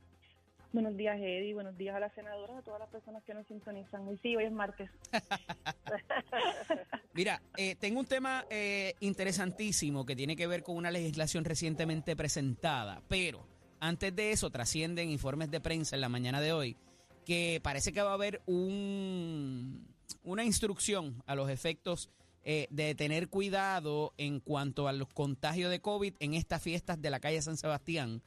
Buenos 0.73 0.97
días, 0.97 1.19
Eddie. 1.19 1.53
Buenos 1.53 1.77
días 1.77 1.95
a 1.95 1.99
la 1.99 2.09
senadora, 2.15 2.57
a 2.57 2.61
todas 2.63 2.79
las 2.79 2.89
personas 2.89 3.23
que 3.23 3.35
nos 3.35 3.45
sintonizan. 3.45 4.11
Y 4.11 4.17
sí, 4.17 4.35
hoy 4.35 4.45
es 4.45 4.51
martes. 4.51 4.89
Mira, 7.13 7.43
eh, 7.55 7.75
tengo 7.75 7.99
un 7.99 8.07
tema 8.07 8.47
eh, 8.49 8.95
interesantísimo 8.99 10.03
que 10.03 10.15
tiene 10.15 10.35
que 10.35 10.47
ver 10.47 10.63
con 10.63 10.75
una 10.75 10.89
legislación 10.89 11.45
recientemente 11.45 12.15
presentada, 12.15 13.03
pero 13.07 13.45
antes 13.79 14.15
de 14.15 14.31
eso 14.31 14.49
trascienden 14.49 15.11
informes 15.11 15.51
de 15.51 15.61
prensa 15.61 15.95
en 15.95 16.01
la 16.01 16.09
mañana 16.09 16.41
de 16.41 16.53
hoy 16.53 16.75
que 17.23 17.59
parece 17.61 17.93
que 17.93 18.01
va 18.01 18.09
a 18.09 18.15
haber 18.15 18.41
un, 18.47 19.87
una 20.23 20.43
instrucción 20.43 21.21
a 21.27 21.35
los 21.35 21.51
efectos 21.51 22.09
eh, 22.43 22.65
de 22.71 22.95
tener 22.95 23.29
cuidado 23.29 24.15
en 24.17 24.39
cuanto 24.39 24.87
a 24.87 24.93
los 24.93 25.09
contagios 25.09 25.69
de 25.69 25.81
COVID 25.81 26.15
en 26.19 26.33
estas 26.33 26.63
fiestas 26.63 26.99
de 26.99 27.11
la 27.11 27.19
calle 27.19 27.43
San 27.43 27.57
Sebastián 27.57 28.23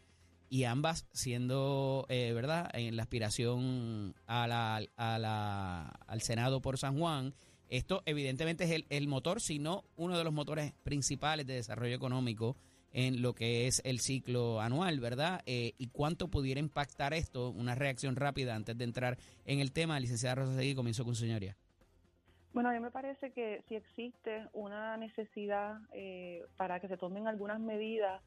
y 0.48 0.64
ambas 0.64 1.06
siendo, 1.12 2.06
eh, 2.08 2.32
¿verdad?, 2.32 2.70
en 2.74 2.96
la 2.96 3.02
aspiración 3.02 4.14
a 4.26 4.46
la, 4.46 4.80
a 4.96 5.18
la, 5.18 5.86
al 6.06 6.22
Senado 6.22 6.60
por 6.60 6.78
San 6.78 6.98
Juan. 6.98 7.34
Esto 7.68 8.02
evidentemente 8.06 8.64
es 8.64 8.70
el, 8.70 8.86
el 8.90 9.08
motor, 9.08 9.40
sino 9.40 9.84
uno 9.96 10.16
de 10.16 10.24
los 10.24 10.32
motores 10.32 10.72
principales 10.84 11.46
de 11.46 11.54
desarrollo 11.54 11.96
económico 11.96 12.56
en 12.92 13.20
lo 13.20 13.34
que 13.34 13.66
es 13.66 13.82
el 13.84 14.00
ciclo 14.00 14.60
anual, 14.60 15.00
¿verdad? 15.00 15.42
Eh, 15.44 15.74
¿Y 15.76 15.88
cuánto 15.88 16.28
pudiera 16.28 16.60
impactar 16.60 17.12
esto? 17.12 17.50
Una 17.50 17.74
reacción 17.74 18.16
rápida 18.16 18.54
antes 18.54 18.78
de 18.78 18.84
entrar 18.84 19.18
en 19.44 19.60
el 19.60 19.72
tema. 19.72 20.00
Licenciada 20.00 20.36
Rosa 20.36 20.56
Seguí, 20.56 20.74
comienzo 20.74 21.04
con 21.04 21.14
su 21.14 21.24
señoría. 21.24 21.56
Bueno, 22.54 22.70
a 22.70 22.72
mí 22.72 22.80
me 22.80 22.90
parece 22.90 23.32
que 23.32 23.62
si 23.68 23.74
existe 23.74 24.48
una 24.54 24.96
necesidad 24.96 25.78
eh, 25.92 26.42
para 26.56 26.80
que 26.80 26.88
se 26.88 26.96
tomen 26.96 27.28
algunas 27.28 27.60
medidas, 27.60 28.22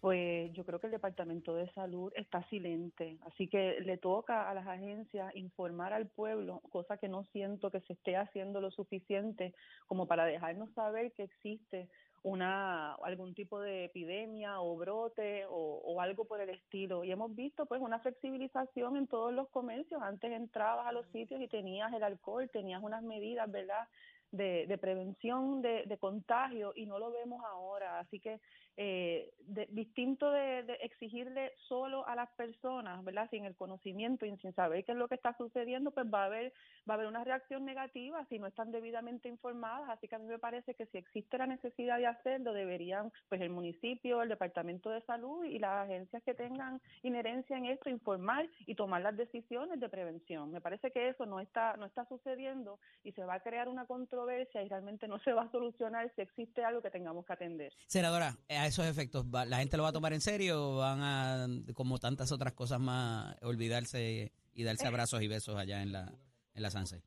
pues 0.00 0.52
yo 0.52 0.64
creo 0.64 0.78
que 0.78 0.86
el 0.88 0.92
Departamento 0.92 1.54
de 1.54 1.70
Salud 1.72 2.12
está 2.16 2.46
silente. 2.48 3.18
Así 3.26 3.48
que 3.48 3.80
le 3.80 3.96
toca 3.96 4.48
a 4.48 4.54
las 4.54 4.66
agencias 4.66 5.34
informar 5.34 5.92
al 5.92 6.06
pueblo, 6.06 6.60
cosa 6.70 6.98
que 6.98 7.08
no 7.08 7.24
siento 7.32 7.70
que 7.70 7.80
se 7.80 7.94
esté 7.94 8.16
haciendo 8.16 8.60
lo 8.60 8.70
suficiente 8.70 9.54
como 9.86 10.06
para 10.06 10.24
dejarnos 10.24 10.72
saber 10.74 11.12
que 11.12 11.24
existe 11.24 11.88
una 12.22 12.94
algún 12.94 13.34
tipo 13.34 13.60
de 13.60 13.84
epidemia 13.84 14.60
o 14.60 14.76
brote 14.76 15.46
o, 15.46 15.80
o, 15.84 16.00
algo 16.00 16.24
por 16.24 16.40
el 16.40 16.50
estilo. 16.50 17.04
Y 17.04 17.12
hemos 17.12 17.34
visto 17.36 17.66
pues 17.66 17.80
una 17.80 18.00
flexibilización 18.00 18.96
en 18.96 19.06
todos 19.06 19.32
los 19.32 19.48
comercios. 19.50 20.02
Antes 20.02 20.32
entrabas 20.32 20.88
a 20.88 20.92
los 20.92 21.06
sitios 21.12 21.40
y 21.40 21.46
tenías 21.46 21.92
el 21.92 22.02
alcohol 22.02 22.50
tenías 22.52 22.82
unas 22.82 23.04
medidas 23.04 23.50
verdad 23.50 23.86
de, 24.32 24.66
de 24.66 24.78
prevención 24.78 25.62
de, 25.62 25.84
de 25.86 25.98
contagio 25.98 26.72
y 26.74 26.86
no 26.86 26.98
lo 26.98 27.12
vemos 27.12 27.44
ahora. 27.44 28.00
Así 28.00 28.18
que 28.18 28.40
eh, 28.76 29.32
de, 29.46 29.66
distinto 29.70 30.30
de, 30.30 30.62
de, 30.64 30.74
exigirle 30.82 31.52
solo 31.68 32.06
a 32.06 32.14
las 32.14 32.30
personas, 32.32 33.02
¿verdad? 33.04 33.28
Sin 33.30 33.44
el 33.44 33.56
conocimiento 33.56 34.26
y 34.26 34.36
sin 34.38 34.54
saber 34.54 34.84
qué 34.84 34.92
es 34.92 34.98
lo 34.98 35.08
que 35.08 35.14
está 35.14 35.36
sucediendo, 35.36 35.92
pues 35.92 36.06
va 36.12 36.22
a 36.22 36.26
haber 36.26 36.52
va 36.88 36.94
a 36.94 36.96
haber 36.96 37.08
una 37.08 37.24
reacción 37.24 37.64
negativa 37.64 38.24
si 38.28 38.38
no 38.38 38.46
están 38.46 38.70
debidamente 38.70 39.28
informadas. 39.28 39.88
Así 39.90 40.08
que 40.08 40.14
a 40.14 40.18
mí 40.18 40.26
me 40.26 40.38
parece 40.38 40.74
que 40.74 40.86
si 40.86 40.98
existe 40.98 41.38
la 41.38 41.46
necesidad 41.46 41.98
de 41.98 42.06
hacerlo, 42.06 42.52
deberían, 42.52 43.12
pues 43.28 43.40
el 43.40 43.50
municipio, 43.50 44.22
el 44.22 44.28
departamento 44.28 44.90
de 44.90 45.00
salud 45.02 45.44
y 45.44 45.58
las 45.58 45.86
agencias 45.86 46.22
que 46.22 46.34
tengan 46.34 46.80
inherencia 47.02 47.56
en 47.56 47.66
esto 47.66 47.90
informar 47.90 48.48
y 48.66 48.74
tomar 48.74 49.02
las 49.02 49.16
decisiones 49.16 49.80
de 49.80 49.88
prevención. 49.88 50.52
Me 50.52 50.60
parece 50.60 50.90
que 50.90 51.08
eso 51.08 51.26
no 51.26 51.40
está 51.40 51.76
no 51.76 51.86
está 51.86 52.06
sucediendo 52.06 52.78
y 53.04 53.12
se 53.12 53.24
va 53.24 53.34
a 53.34 53.40
crear 53.40 53.68
una 53.68 53.86
controversia 53.86 54.62
y 54.62 54.68
realmente 54.68 55.08
no 55.08 55.18
se 55.20 55.32
va 55.32 55.42
a 55.42 55.50
solucionar 55.50 56.12
si 56.14 56.22
existe 56.22 56.64
algo 56.64 56.82
que 56.82 56.90
tengamos 56.90 57.24
que 57.26 57.32
atender. 57.32 57.72
Senadora, 57.86 58.36
a 58.66 58.68
esos 58.68 58.86
efectos, 58.86 59.24
¿la 59.30 59.58
gente 59.58 59.76
lo 59.76 59.84
va 59.84 59.90
a 59.90 59.92
tomar 59.92 60.12
en 60.12 60.20
serio 60.20 60.70
o 60.70 60.76
van 60.78 61.00
a, 61.02 61.46
como 61.74 61.98
tantas 61.98 62.32
otras 62.32 62.52
cosas 62.52 62.80
más, 62.80 63.36
olvidarse 63.42 64.32
y 64.52 64.64
darse 64.64 64.86
abrazos 64.86 65.22
y 65.22 65.28
besos 65.28 65.56
allá 65.56 65.82
en 65.82 65.92
la, 65.92 66.12
en 66.54 66.62
la 66.62 66.70
Sanse? 66.70 67.02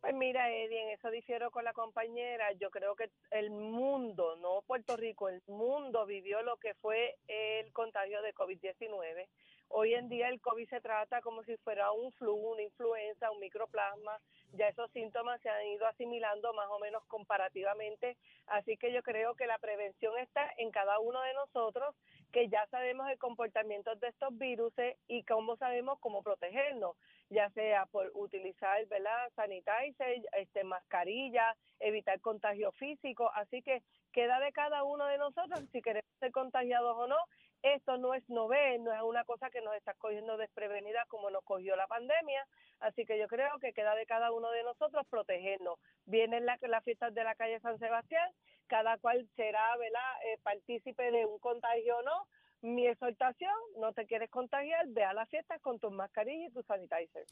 Pues 0.00 0.14
mira, 0.14 0.50
Eddie, 0.50 0.82
en 0.82 0.90
eso 0.90 1.10
difiero 1.10 1.52
con 1.52 1.64
la 1.64 1.72
compañera. 1.72 2.52
Yo 2.54 2.70
creo 2.70 2.96
que 2.96 3.10
el 3.30 3.50
mundo, 3.50 4.36
no 4.36 4.62
Puerto 4.66 4.96
Rico, 4.96 5.28
el 5.28 5.40
mundo 5.46 6.06
vivió 6.06 6.42
lo 6.42 6.56
que 6.56 6.74
fue 6.74 7.18
el 7.28 7.72
contagio 7.72 8.20
de 8.22 8.34
COVID-19. 8.34 9.28
Hoy 9.74 9.94
en 9.94 10.10
día 10.10 10.28
el 10.28 10.38
COVID 10.38 10.68
se 10.68 10.82
trata 10.82 11.22
como 11.22 11.42
si 11.44 11.56
fuera 11.56 11.92
un 11.92 12.12
flu, 12.12 12.34
una 12.34 12.60
influenza, 12.60 13.30
un 13.30 13.40
microplasma. 13.40 14.20
Ya 14.52 14.68
esos 14.68 14.90
síntomas 14.90 15.40
se 15.40 15.48
han 15.48 15.66
ido 15.66 15.86
asimilando 15.86 16.52
más 16.52 16.68
o 16.68 16.78
menos 16.78 17.02
comparativamente. 17.06 18.18
Así 18.48 18.76
que 18.76 18.92
yo 18.92 19.02
creo 19.02 19.34
que 19.34 19.46
la 19.46 19.56
prevención 19.56 20.18
está 20.18 20.42
en 20.58 20.70
cada 20.72 20.98
uno 20.98 21.22
de 21.22 21.32
nosotros, 21.32 21.96
que 22.32 22.50
ya 22.50 22.66
sabemos 22.66 23.08
el 23.08 23.16
comportamiento 23.16 23.94
de 23.94 24.08
estos 24.08 24.36
virus 24.36 24.74
y 25.08 25.24
cómo 25.24 25.56
sabemos 25.56 25.98
cómo 26.00 26.22
protegernos, 26.22 26.94
ya 27.30 27.48
sea 27.50 27.86
por 27.86 28.10
utilizar, 28.12 28.84
¿verdad? 28.88 29.32
Sanitizer, 29.36 30.20
este, 30.36 30.64
mascarilla, 30.64 31.56
evitar 31.80 32.20
contagio 32.20 32.72
físico. 32.72 33.30
Así 33.34 33.62
que 33.62 33.82
queda 34.12 34.38
de 34.38 34.52
cada 34.52 34.84
uno 34.84 35.06
de 35.06 35.16
nosotros 35.16 35.64
si 35.72 35.80
queremos 35.80 36.12
ser 36.20 36.30
contagiados 36.30 36.94
o 36.94 37.06
no 37.06 37.16
esto 37.62 37.96
no 37.98 38.14
es 38.14 38.28
novel, 38.28 38.84
no 38.84 38.92
es 38.92 39.02
una 39.02 39.24
cosa 39.24 39.50
que 39.50 39.60
nos 39.60 39.74
está 39.74 39.94
cogiendo 39.94 40.36
desprevenida 40.36 41.04
como 41.08 41.30
nos 41.30 41.44
cogió 41.44 41.76
la 41.76 41.86
pandemia, 41.86 42.46
así 42.80 43.04
que 43.04 43.18
yo 43.18 43.28
creo 43.28 43.58
que 43.60 43.72
queda 43.72 43.94
de 43.94 44.06
cada 44.06 44.32
uno 44.32 44.50
de 44.50 44.62
nosotros 44.62 45.06
protegernos. 45.08 45.78
Vienen 46.06 46.46
las 46.46 46.60
la 46.62 46.80
fiestas 46.80 47.14
de 47.14 47.24
la 47.24 47.34
calle 47.34 47.60
San 47.60 47.78
Sebastián, 47.78 48.28
cada 48.66 48.98
cual 48.98 49.28
será. 49.36 49.62
Eh, 49.74 50.38
partícipe 50.42 51.10
de 51.10 51.26
un 51.26 51.38
contagio 51.38 51.98
o 51.98 52.02
no. 52.02 52.26
Mi 52.62 52.86
exhortación, 52.86 53.52
no 53.78 53.92
te 53.92 54.06
quieres 54.06 54.30
contagiar, 54.30 54.86
ve 54.88 55.04
a 55.04 55.12
las 55.12 55.28
fiestas 55.28 55.60
con 55.60 55.80
tus 55.80 55.92
mascarillas 55.92 56.50
y 56.50 56.54
tus 56.54 56.64
sanitizer. 56.66 57.24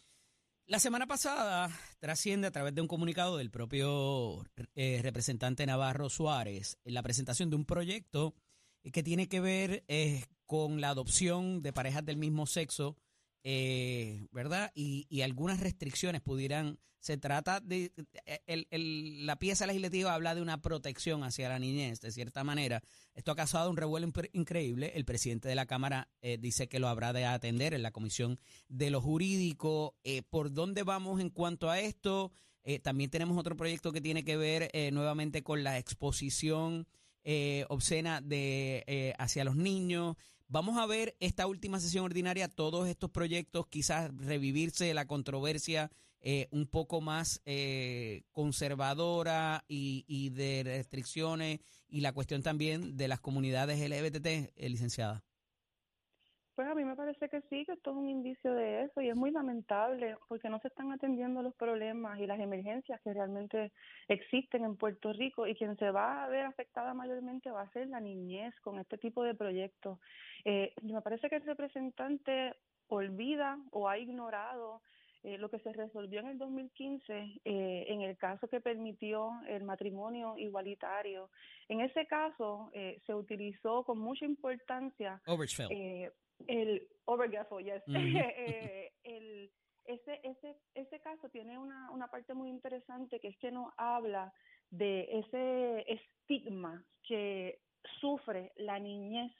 La 0.66 0.78
semana 0.78 1.06
pasada 1.06 1.68
trasciende 1.98 2.48
a 2.48 2.50
través 2.50 2.74
de 2.74 2.80
un 2.80 2.88
comunicado 2.88 3.36
del 3.36 3.50
propio 3.50 4.44
eh, 4.74 5.00
representante 5.02 5.66
Navarro 5.66 6.08
Suárez 6.08 6.78
la 6.84 7.02
presentación 7.02 7.50
de 7.50 7.56
un 7.56 7.64
proyecto 7.64 8.34
que 8.92 9.02
tiene 9.02 9.28
que 9.28 9.40
ver 9.40 9.84
eh, 9.88 10.24
con 10.46 10.80
la 10.80 10.90
adopción 10.90 11.62
de 11.62 11.72
parejas 11.72 12.04
del 12.04 12.16
mismo 12.16 12.46
sexo, 12.46 12.96
eh, 13.44 14.26
¿verdad? 14.32 14.72
Y, 14.74 15.06
y, 15.08 15.22
algunas 15.22 15.60
restricciones 15.60 16.20
pudieran, 16.20 16.78
se 16.98 17.16
trata 17.16 17.60
de, 17.60 17.92
eh, 18.26 18.40
el, 18.46 18.66
el, 18.70 19.26
la 19.26 19.36
pieza 19.36 19.66
legislativa 19.66 20.12
habla 20.12 20.34
de 20.34 20.42
una 20.42 20.60
protección 20.60 21.24
hacia 21.24 21.48
la 21.48 21.58
niñez, 21.58 22.00
de 22.00 22.10
cierta 22.10 22.44
manera. 22.44 22.82
Esto 23.14 23.32
ha 23.32 23.36
causado 23.36 23.70
un 23.70 23.76
revuelo 23.76 24.10
increíble. 24.32 24.92
El 24.94 25.04
presidente 25.04 25.48
de 25.48 25.54
la 25.54 25.66
Cámara 25.66 26.08
eh, 26.20 26.36
dice 26.38 26.68
que 26.68 26.80
lo 26.80 26.88
habrá 26.88 27.12
de 27.12 27.24
atender 27.24 27.72
en 27.72 27.82
la 27.82 27.92
Comisión 27.92 28.38
de 28.68 28.90
lo 28.90 29.00
Jurídico. 29.00 29.96
Eh, 30.04 30.22
¿Por 30.22 30.52
dónde 30.52 30.82
vamos 30.82 31.20
en 31.20 31.30
cuanto 31.30 31.70
a 31.70 31.80
esto? 31.80 32.32
también 32.82 33.10
tenemos 33.10 33.36
otro 33.36 33.56
proyecto 33.56 33.90
que 33.90 34.02
tiene 34.02 34.22
que 34.22 34.36
ver 34.36 34.70
nuevamente 34.92 35.42
con 35.42 35.64
la 35.64 35.78
exposición 35.78 36.86
eh, 37.24 37.64
obscena 37.68 38.20
de 38.20 38.84
eh, 38.86 39.14
hacia 39.18 39.44
los 39.44 39.56
niños. 39.56 40.16
Vamos 40.48 40.78
a 40.78 40.86
ver 40.86 41.16
esta 41.20 41.46
última 41.46 41.78
sesión 41.78 42.04
ordinaria, 42.04 42.48
todos 42.48 42.88
estos 42.88 43.10
proyectos, 43.10 43.66
quizás 43.68 44.10
revivirse 44.16 44.92
la 44.94 45.06
controversia 45.06 45.90
eh, 46.22 46.48
un 46.50 46.66
poco 46.66 47.00
más 47.00 47.40
eh, 47.46 48.24
conservadora 48.32 49.64
y, 49.68 50.04
y, 50.06 50.28
de 50.28 50.62
restricciones 50.64 51.60
y 51.88 52.02
la 52.02 52.12
cuestión 52.12 52.42
también 52.42 52.98
de 52.98 53.08
las 53.08 53.20
comunidades 53.20 53.80
LGBT, 53.80 54.26
eh, 54.26 54.68
licenciada. 54.68 55.24
Pues 56.60 56.70
a 56.70 56.74
mí 56.74 56.84
me 56.84 56.94
parece 56.94 57.30
que 57.30 57.40
sí, 57.48 57.64
que 57.64 57.72
esto 57.72 57.90
es 57.90 57.96
un 57.96 58.06
indicio 58.06 58.52
de 58.52 58.82
eso 58.82 59.00
y 59.00 59.08
es 59.08 59.16
muy 59.16 59.30
lamentable 59.30 60.18
porque 60.28 60.50
no 60.50 60.60
se 60.60 60.68
están 60.68 60.92
atendiendo 60.92 61.40
los 61.40 61.54
problemas 61.54 62.20
y 62.20 62.26
las 62.26 62.38
emergencias 62.38 63.00
que 63.00 63.14
realmente 63.14 63.72
existen 64.08 64.66
en 64.66 64.76
Puerto 64.76 65.10
Rico 65.14 65.46
y 65.46 65.54
quien 65.54 65.78
se 65.78 65.90
va 65.90 66.22
a 66.22 66.28
ver 66.28 66.44
afectada 66.44 66.92
mayormente 66.92 67.50
va 67.50 67.62
a 67.62 67.70
ser 67.70 67.88
la 67.88 67.98
niñez 67.98 68.54
con 68.60 68.78
este 68.78 68.98
tipo 68.98 69.22
de 69.22 69.34
proyectos. 69.34 70.00
Eh, 70.44 70.74
me 70.82 71.00
parece 71.00 71.30
que 71.30 71.36
el 71.36 71.46
representante 71.46 72.54
olvida 72.88 73.58
o 73.70 73.88
ha 73.88 73.96
ignorado 73.96 74.82
eh, 75.22 75.38
lo 75.38 75.48
que 75.48 75.60
se 75.60 75.72
resolvió 75.72 76.20
en 76.20 76.28
el 76.28 76.38
2015 76.38 77.12
eh, 77.12 77.84
en 77.88 78.02
el 78.02 78.16
caso 78.16 78.48
que 78.48 78.60
permitió 78.60 79.30
el 79.48 79.64
matrimonio 79.64 80.36
igualitario. 80.36 81.30
En 81.68 81.80
ese 81.80 82.06
caso 82.06 82.70
eh, 82.72 83.00
se 83.06 83.14
utilizó 83.14 83.82
con 83.84 83.98
mucha 83.98 84.24
importancia 84.24 85.20
eh, 85.70 86.10
el 86.46 86.88
Overgaffel, 87.06 87.64
yes. 87.64 87.82
Mm 87.86 87.94
-hmm. 87.94 88.32
eh, 88.36 88.92
el, 89.04 89.50
ese, 89.84 90.20
ese, 90.22 90.56
ese 90.74 91.00
caso 91.00 91.28
tiene 91.28 91.58
una, 91.58 91.90
una 91.90 92.08
parte 92.08 92.34
muy 92.34 92.48
interesante 92.48 93.18
que 93.20 93.28
es 93.28 93.38
que 93.38 93.50
nos 93.50 93.72
habla 93.76 94.32
de 94.70 95.08
ese 95.20 95.84
estigma 95.92 96.84
que 97.02 97.58
sufre 98.00 98.52
la 98.56 98.78
niñez 98.78 99.32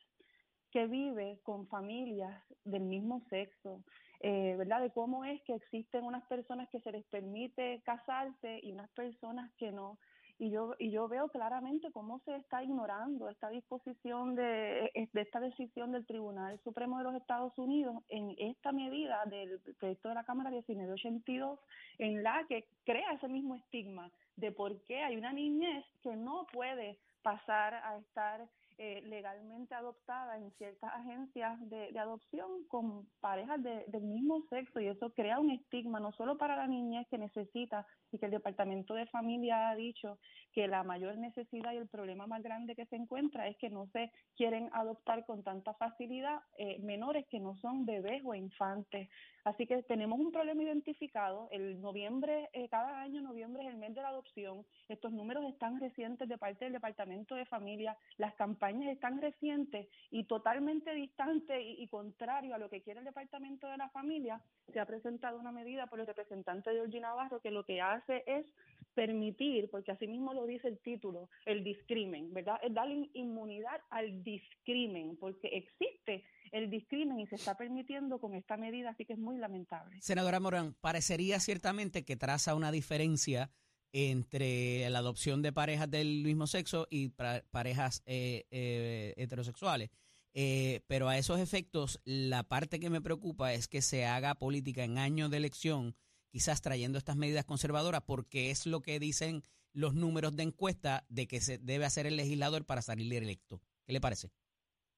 que 0.70 0.86
vive 0.86 1.40
con 1.42 1.66
familias 1.68 2.42
del 2.64 2.82
mismo 2.82 3.22
sexo, 3.28 3.82
eh, 4.20 4.54
¿verdad? 4.56 4.80
De 4.80 4.92
cómo 4.92 5.24
es 5.24 5.42
que 5.42 5.54
existen 5.54 6.04
unas 6.04 6.24
personas 6.26 6.68
que 6.70 6.80
se 6.80 6.92
les 6.92 7.04
permite 7.06 7.82
casarse 7.84 8.60
y 8.62 8.72
unas 8.72 8.90
personas 8.90 9.52
que 9.56 9.72
no 9.72 9.98
y 10.40 10.50
yo 10.50 10.74
y 10.78 10.90
yo 10.90 11.06
veo 11.06 11.28
claramente 11.28 11.92
cómo 11.92 12.18
se 12.24 12.34
está 12.36 12.64
ignorando 12.64 13.28
esta 13.28 13.50
disposición 13.50 14.34
de, 14.34 14.90
de 15.12 15.20
esta 15.20 15.38
decisión 15.38 15.92
del 15.92 16.06
Tribunal 16.06 16.58
Supremo 16.64 16.96
de 16.96 17.04
los 17.04 17.14
Estados 17.14 17.56
Unidos 17.58 18.02
en 18.08 18.34
esta 18.38 18.72
medida 18.72 19.22
del 19.26 19.60
proyecto 19.78 20.08
de 20.08 20.14
la 20.14 20.24
Cámara 20.24 20.50
1982 20.50 21.60
en 21.98 22.22
la 22.22 22.42
que 22.48 22.66
crea 22.84 23.12
ese 23.12 23.28
mismo 23.28 23.54
estigma 23.54 24.10
de 24.36 24.50
por 24.50 24.82
qué 24.84 25.02
hay 25.02 25.16
una 25.18 25.34
niñez 25.34 25.84
que 26.02 26.16
no 26.16 26.46
puede 26.50 26.98
pasar 27.22 27.74
a 27.74 27.98
estar 27.98 28.48
eh, 28.82 29.02
legalmente 29.02 29.74
adoptada 29.74 30.38
en 30.38 30.50
ciertas 30.52 30.90
agencias 30.94 31.60
de, 31.68 31.92
de 31.92 31.98
adopción 31.98 32.64
con 32.66 33.06
parejas 33.20 33.62
de- 33.62 33.84
del 33.88 34.04
mismo 34.04 34.40
sexo 34.48 34.80
y 34.80 34.86
eso 34.88 35.10
crea 35.12 35.38
un 35.38 35.50
estigma 35.50 36.00
no 36.00 36.12
solo 36.12 36.38
para 36.38 36.56
la 36.56 36.66
niñez 36.66 37.06
que 37.10 37.18
necesita 37.18 37.86
y 38.10 38.18
que 38.18 38.24
el 38.24 38.32
Departamento 38.32 38.94
de 38.94 39.04
Familia 39.08 39.68
ha 39.68 39.74
dicho 39.74 40.18
que 40.54 40.66
la 40.66 40.82
mayor 40.82 41.18
necesidad 41.18 41.74
y 41.74 41.76
el 41.76 41.88
problema 41.88 42.26
más 42.26 42.42
grande 42.42 42.74
que 42.74 42.86
se 42.86 42.96
encuentra 42.96 43.46
es 43.48 43.56
que 43.58 43.68
no 43.68 43.86
se 43.92 44.10
quieren 44.34 44.70
adoptar 44.72 45.26
con 45.26 45.44
tanta 45.44 45.74
facilidad 45.74 46.40
eh, 46.56 46.78
menores 46.80 47.26
que 47.28 47.38
no 47.38 47.56
son 47.58 47.84
bebés 47.84 48.22
o 48.24 48.34
infantes. 48.34 49.10
Así 49.44 49.66
que 49.66 49.82
tenemos 49.82 50.18
un 50.20 50.32
problema 50.32 50.62
identificado. 50.62 51.48
El 51.50 51.80
noviembre, 51.80 52.50
eh, 52.52 52.68
cada 52.68 53.00
año 53.00 53.22
noviembre 53.22 53.62
es 53.62 53.70
el 53.70 53.78
mes 53.78 53.94
de 53.94 54.02
la 54.02 54.08
adopción. 54.08 54.66
Estos 54.88 55.12
números 55.12 55.44
están 55.44 55.80
recientes 55.80 56.28
de 56.28 56.38
parte 56.38 56.64
del 56.64 56.74
Departamento 56.74 57.34
de 57.34 57.46
Familia. 57.46 57.96
Las 58.18 58.34
campañas 58.34 58.92
están 58.92 59.20
recientes 59.20 59.88
y 60.10 60.24
totalmente 60.24 60.94
distantes 60.94 61.60
y, 61.62 61.82
y 61.82 61.88
contrario 61.88 62.54
a 62.54 62.58
lo 62.58 62.68
que 62.68 62.82
quiere 62.82 63.00
el 63.00 63.06
Departamento 63.06 63.68
de 63.68 63.76
la 63.76 63.88
Familia. 63.90 64.40
Se 64.72 64.80
ha 64.80 64.86
presentado 64.86 65.38
una 65.38 65.52
medida 65.52 65.86
por 65.86 66.00
el 66.00 66.06
representante 66.06 66.72
Georgie 66.72 67.00
Navarro 67.00 67.40
que 67.40 67.50
lo 67.50 67.64
que 67.64 67.80
hace 67.80 68.22
es 68.26 68.46
permitir, 68.94 69.70
porque 69.70 69.92
así 69.92 70.06
mismo 70.06 70.34
lo 70.34 70.46
dice 70.46 70.68
el 70.68 70.78
título, 70.80 71.28
el 71.46 71.62
discrimen, 71.64 72.32
¿verdad? 72.32 72.56
Es 72.62 72.72
darle 72.74 73.10
inmunidad 73.14 73.80
al 73.90 74.22
discrimen, 74.22 75.16
porque 75.18 75.48
existe 75.48 76.24
el 76.52 76.70
discrimen 76.70 77.20
y 77.20 77.26
se 77.26 77.36
está 77.36 77.56
permitiendo 77.56 78.18
con 78.18 78.34
esta 78.34 78.56
medida, 78.56 78.90
así 78.90 79.04
que 79.04 79.12
es 79.12 79.18
muy 79.18 79.38
lamentable. 79.38 79.96
Senadora 80.00 80.40
Morán, 80.40 80.74
parecería 80.80 81.38
ciertamente 81.40 82.04
que 82.04 82.16
traza 82.16 82.54
una 82.54 82.72
diferencia 82.72 83.50
entre 83.92 84.88
la 84.90 85.00
adopción 85.00 85.42
de 85.42 85.52
parejas 85.52 85.90
del 85.90 86.22
mismo 86.24 86.46
sexo 86.46 86.86
y 86.90 87.08
pa- 87.08 87.42
parejas 87.50 88.02
eh, 88.06 88.44
eh, 88.50 89.14
heterosexuales. 89.16 89.90
Eh, 90.32 90.82
pero 90.86 91.08
a 91.08 91.18
esos 91.18 91.40
efectos, 91.40 92.00
la 92.04 92.44
parte 92.44 92.78
que 92.78 92.88
me 92.88 93.00
preocupa 93.00 93.52
es 93.52 93.66
que 93.66 93.82
se 93.82 94.06
haga 94.06 94.36
política 94.36 94.84
en 94.84 94.98
años 94.98 95.28
de 95.30 95.38
elección, 95.38 95.96
quizás 96.30 96.62
trayendo 96.62 96.98
estas 96.98 97.16
medidas 97.16 97.44
conservadoras, 97.44 98.02
porque 98.02 98.50
es 98.50 98.66
lo 98.66 98.80
que 98.80 98.98
dicen 98.98 99.42
los 99.72 99.94
números 99.94 100.36
de 100.36 100.44
encuesta 100.44 101.04
de 101.08 101.26
que 101.26 101.40
se 101.40 101.58
debe 101.58 101.84
hacer 101.84 102.06
el 102.06 102.16
legislador 102.16 102.64
para 102.64 102.82
salir 102.82 103.12
electo. 103.14 103.60
¿Qué 103.84 103.92
le 103.92 104.00
parece? 104.00 104.30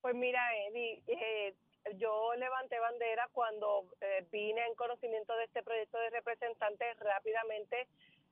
Pues 0.00 0.14
mira, 0.14 0.40
Eddie, 0.68 1.02
eh, 1.06 1.54
yo 1.96 2.34
levanté 2.36 2.78
bandera 2.78 3.28
cuando 3.32 3.86
eh, 4.00 4.26
vine 4.32 4.60
en 4.66 4.74
conocimiento 4.74 5.34
de 5.36 5.44
este 5.44 5.62
proyecto 5.62 5.98
de 5.98 6.10
representantes 6.10 6.98
rápidamente. 6.98 7.88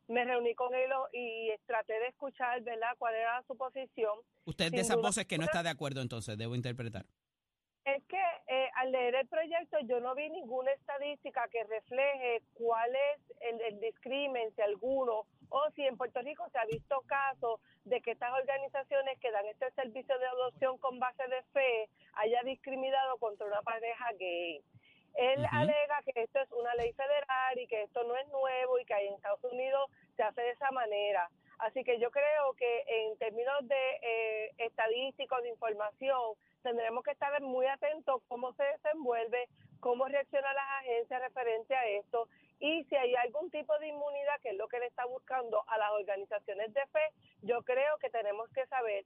Me 0.09 0.25
reuní 0.25 0.55
con 0.55 0.75
él 0.75 0.91
y 1.13 1.51
traté 1.67 1.93
de 1.95 2.09
escuchar, 2.09 2.63
¿verdad?, 2.63 2.97
cuál 2.99 3.15
era 3.15 3.45
su 3.47 3.57
posición. 3.57 4.19
Usted 4.45 4.67
es 4.67 4.73
de 4.73 4.81
esas 4.81 4.97
duda 4.97 5.09
voces 5.09 5.27
que 5.27 5.39
no 5.39 5.45
está 5.45 5.63
de 5.63 5.69
acuerdo, 5.69 6.01
entonces, 6.01 6.37
debo 6.37 6.57
interpretar. 6.57 7.07
Que 8.11 8.23
eh, 8.49 8.69
al 8.75 8.91
leer 8.91 9.15
el 9.15 9.29
proyecto 9.29 9.79
yo 9.85 10.01
no 10.01 10.17
vi 10.17 10.29
ninguna 10.29 10.73
estadística 10.73 11.47
que 11.49 11.63
refleje 11.65 12.43
cuál 12.55 12.91
es 12.91 13.21
el, 13.41 13.61
el 13.61 13.81
discrimen, 13.81 14.53
si 14.57 14.63
alguno, 14.63 15.27
o 15.49 15.71
si 15.77 15.87
en 15.87 15.97
Puerto 15.97 16.21
Rico 16.21 16.49
se 16.51 16.59
ha 16.59 16.65
visto 16.65 17.01
casos 17.07 17.61
de 17.85 18.01
que 18.01 18.11
estas 18.11 18.33
organizaciones 18.33 19.19
que 19.21 19.31
dan 19.31 19.47
este 19.47 19.71
servicio 19.73 20.19
de 20.19 20.27
adopción 20.27 20.77
con 20.79 20.99
base 20.99 21.23
de 21.29 21.43
fe 21.53 21.89
haya 22.15 22.43
discriminado 22.43 23.17
contra 23.19 23.47
una 23.47 23.63
pareja 23.63 24.11
gay. 24.19 24.61
Él 25.15 25.45
alega 25.51 26.03
que 26.05 26.23
esto 26.23 26.41
es 26.41 26.51
una 26.53 26.75
ley 26.75 26.93
federal 26.93 27.59
y 27.59 27.67
que 27.67 27.83
esto 27.83 28.05
no 28.05 28.17
es 28.17 28.27
nuevo 28.29 28.79
y 28.79 28.85
que 28.85 28.95
en 28.95 29.15
Estados 29.15 29.43
Unidos 29.45 29.91
se 30.17 30.23
hace 30.23 30.41
de 30.41 30.51
esa 30.51 30.71
manera. 30.71 31.29
Así 31.61 31.85
que 31.85 31.99
yo 31.99 32.11
creo 32.11 32.55
que 32.57 32.85
en 32.87 33.19
términos 33.19 33.69
de 33.69 33.99
eh, 34.03 34.51
estadísticos, 34.59 35.43
de 35.43 35.51
información, 35.51 36.35
tendremos 36.63 37.05
que 37.05 37.11
estar 37.11 37.41
muy 37.43 37.67
atentos 37.67 38.23
cómo 38.29 38.53
se 38.55 38.65
desenvuelve, 38.65 39.49
cómo 39.79 40.07
reaccionan 40.07 40.55
las 40.55 40.71
agencias 40.81 41.21
referente 41.21 41.75
a 41.75 41.87
esto 41.89 42.29
y 42.61 42.85
si 42.85 42.97
hay 42.97 43.15
algún 43.15 43.51
tipo 43.51 43.79
de 43.79 43.89
inmunidad, 43.89 44.41
que 44.43 44.51
es 44.51 44.57
lo 44.57 44.69
que 44.69 44.79
le 44.79 44.87
está 44.87 45.07
buscando 45.07 45.65
a 45.67 45.79
las 45.79 45.91
organizaciones 45.93 46.73
de 46.75 46.87
fe, 46.89 47.01
yo 47.43 47.63
creo 47.63 47.99
que 47.99 48.11
tenemos 48.11 48.51
que 48.51 48.67
saber 48.67 49.05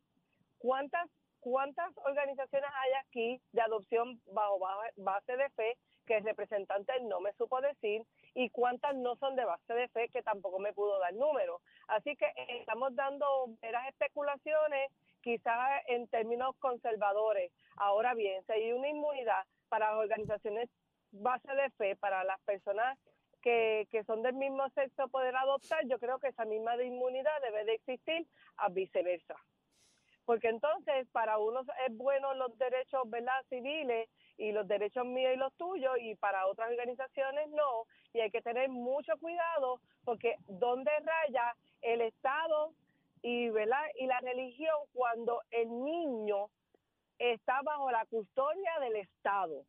cuántas 0.59 1.09
cuántas 1.45 1.93
organizaciones 1.99 2.71
hay 2.73 2.93
aquí 3.05 3.41
de 3.53 3.61
adopción 3.61 4.19
bajo 4.33 4.59
ba- 4.59 4.91
base 4.97 5.37
de 5.37 5.51
fe 5.51 5.77
que 6.07 6.17
el 6.17 6.25
representante 6.25 6.93
no 7.03 7.21
me 7.21 7.35
supo 7.35 7.61
decir 7.61 8.03
y 8.35 8.49
cuántas 8.49 8.95
no 8.95 9.15
son 9.17 9.37
de 9.37 9.45
base 9.45 9.75
de 9.75 9.89
fe 9.89 10.09
que 10.09 10.23
tampoco 10.23 10.59
me 10.59 10.73
pudo 10.73 10.99
dar 11.01 11.13
número. 11.13 11.61
Así 11.89 12.17
que 12.17 12.33
estamos 12.49 12.97
dando 12.97 13.27
veras 13.61 13.87
especulaciones 13.89 14.91
quizás 15.21 15.83
en 15.89 16.09
términos 16.09 16.57
conservadores. 16.59 17.53
Ahora 17.77 18.15
bien, 18.15 18.43
si 18.47 18.53
hay 18.53 18.73
una 18.73 18.89
inmunidad 18.89 19.45
para 19.69 19.91
las 19.91 20.01
organizaciones 20.01 20.71
base 21.13 21.55
de 21.55 21.69
fe, 21.73 21.95
para 21.97 22.25
las 22.25 22.41
personas 22.41 22.99
que, 23.43 23.87
que 23.91 24.03
son 24.05 24.23
del 24.23 24.35
mismo 24.35 24.67
sexo 24.71 25.09
poder 25.09 25.37
adoptar, 25.37 25.87
yo 25.87 25.99
creo 25.99 26.19
que 26.19 26.29
esa 26.29 26.47
misma 26.47 26.83
inmunidad 26.83 27.39
debe 27.43 27.65
de 27.67 27.75
existir 27.75 28.27
a 28.57 28.71
viceversa. 28.71 29.37
Porque 30.25 30.49
entonces 30.49 31.07
para 31.13 31.39
unos 31.39 31.67
es 31.87 31.97
bueno 31.97 32.35
los 32.35 32.57
derechos 32.59 33.03
¿verdad? 33.07 33.45
civiles 33.49 34.09
y 34.39 34.53
los 34.53 34.67
derechos 34.67 35.05
míos 35.05 35.33
y 35.35 35.39
los 35.39 35.53
tuyos 35.55 35.93
y 36.01 36.15
para 36.17 36.47
otras 36.47 36.71
organizaciones 36.71 37.49
no. 37.51 37.87
Y 38.13 38.21
hay 38.21 38.31
que 38.31 38.43
tener 38.43 38.69
mucho 38.69 39.17
cuidado 39.19 39.81
porque 40.05 40.37
dónde 40.49 40.91
raya 41.01 41.55
el 41.83 42.01
Estado 42.01 42.73
y, 43.23 43.51
¿verdad? 43.51 43.85
y 43.99 44.07
la 44.07 44.21
religión 44.21 44.77
cuando 44.93 45.43
el 45.51 45.69
niño 45.85 46.49
está 47.19 47.61
bajo 47.63 47.91
la 47.91 48.05
custodia 48.07 48.79
del 48.81 48.97
Estado 48.97 49.65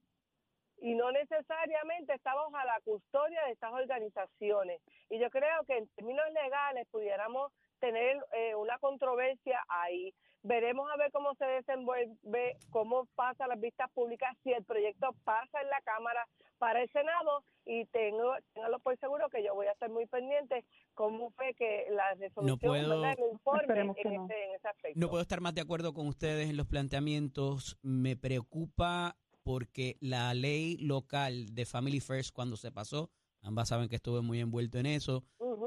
y 0.77 0.93
no 0.93 1.11
necesariamente 1.11 2.13
está 2.13 2.33
bajo 2.33 2.51
la 2.51 2.79
custodia 2.83 3.43
de 3.45 3.51
estas 3.51 3.71
organizaciones. 3.71 4.81
Y 5.09 5.19
yo 5.19 5.29
creo 5.29 5.63
que 5.65 5.77
en 5.77 5.87
términos 5.89 6.25
legales 6.33 6.87
pudiéramos 6.91 7.51
tener 7.79 8.17
eh, 8.33 8.55
una 8.55 8.77
controversia 8.79 9.59
ahí. 9.69 10.13
Veremos 10.43 10.87
a 10.91 10.97
ver 10.97 11.11
cómo 11.11 11.33
se 11.35 11.45
desenvuelve, 11.45 12.57
cómo 12.69 13.07
pasa 13.15 13.47
las 13.47 13.59
vistas 13.59 13.89
públicas, 13.91 14.35
si 14.43 14.51
el 14.51 14.63
proyecto 14.63 15.09
pasa 15.23 15.61
en 15.61 15.69
la 15.69 15.81
Cámara 15.81 16.27
para 16.59 16.83
el 16.83 16.89
Senado 16.91 17.43
y 17.65 17.85
tengo, 17.85 18.31
téngalo 18.53 18.79
por 18.79 18.95
seguro 18.99 19.27
que 19.29 19.43
yo 19.43 19.55
voy 19.55 19.65
a 19.65 19.71
estar 19.71 19.89
muy 19.89 20.05
pendiente 20.05 20.63
cómo 20.93 21.31
fue 21.31 21.53
que 21.55 21.87
la 21.89 22.13
resolución, 22.13 22.59
puedo- 22.59 23.31
informe 23.31 23.61
Esperemos 23.63 23.97
en, 23.97 24.03
que 24.03 24.17
no. 24.17 24.25
ese, 24.25 24.43
en 24.43 24.55
ese 24.55 24.67
aspecto. 24.67 24.99
No 24.99 25.09
puedo 25.09 25.21
estar 25.23 25.41
más 25.41 25.55
de 25.55 25.61
acuerdo 25.61 25.93
con 25.93 26.07
ustedes 26.07 26.47
en 26.49 26.57
los 26.57 26.67
planteamientos. 26.67 27.77
Me 27.81 28.15
preocupa 28.15 29.17
porque 29.43 29.97
la 29.99 30.33
ley 30.35 30.77
local 30.77 31.53
de 31.55 31.65
Family 31.65 31.99
First 31.99 32.33
cuando 32.35 32.55
se 32.55 32.71
pasó, 32.71 33.09
ambas 33.41 33.69
saben 33.69 33.89
que 33.89 33.95
estuve 33.95 34.21
muy 34.21 34.39
envuelto 34.39 34.77
en 34.77 34.85
eso, 34.85 35.23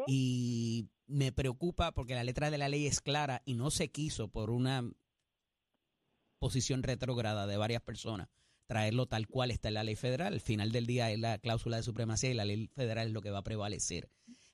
y 0.07 0.87
me 1.09 1.33
preocupa 1.33 1.93
porque 1.93 2.15
la 2.15 2.25
letra 2.25 2.51
de 2.51 2.59
la 2.59 2.69
ley 2.69 2.87
es 2.87 3.01
clara 3.01 3.43
y 3.45 3.55
no 3.55 3.71
se 3.71 3.91
quiso 3.91 4.29
por 4.29 4.51
una 4.51 4.89
posición 6.39 6.83
retrógrada 6.83 7.47
de 7.47 7.57
varias 7.57 7.83
personas 7.83 8.29
traerlo 8.69 9.07
tal 9.07 9.27
cual 9.27 9.51
está 9.51 9.69
en 9.69 9.75
la 9.75 9.83
ley 9.83 9.97
federal. 9.97 10.35
Al 10.35 10.41
final 10.41 10.71
del 10.71 10.87
día 10.87 11.11
es 11.11 11.19
la 11.19 11.39
cláusula 11.39 11.79
de 11.79 11.83
supremacía 11.83 12.31
y 12.31 12.35
la 12.35 12.45
ley 12.45 12.69
federal 12.69 13.09
es 13.09 13.15
lo 13.15 13.23
que 13.23 13.31
va 13.31 13.39
a 13.39 13.45
prevalecer. 13.45 14.11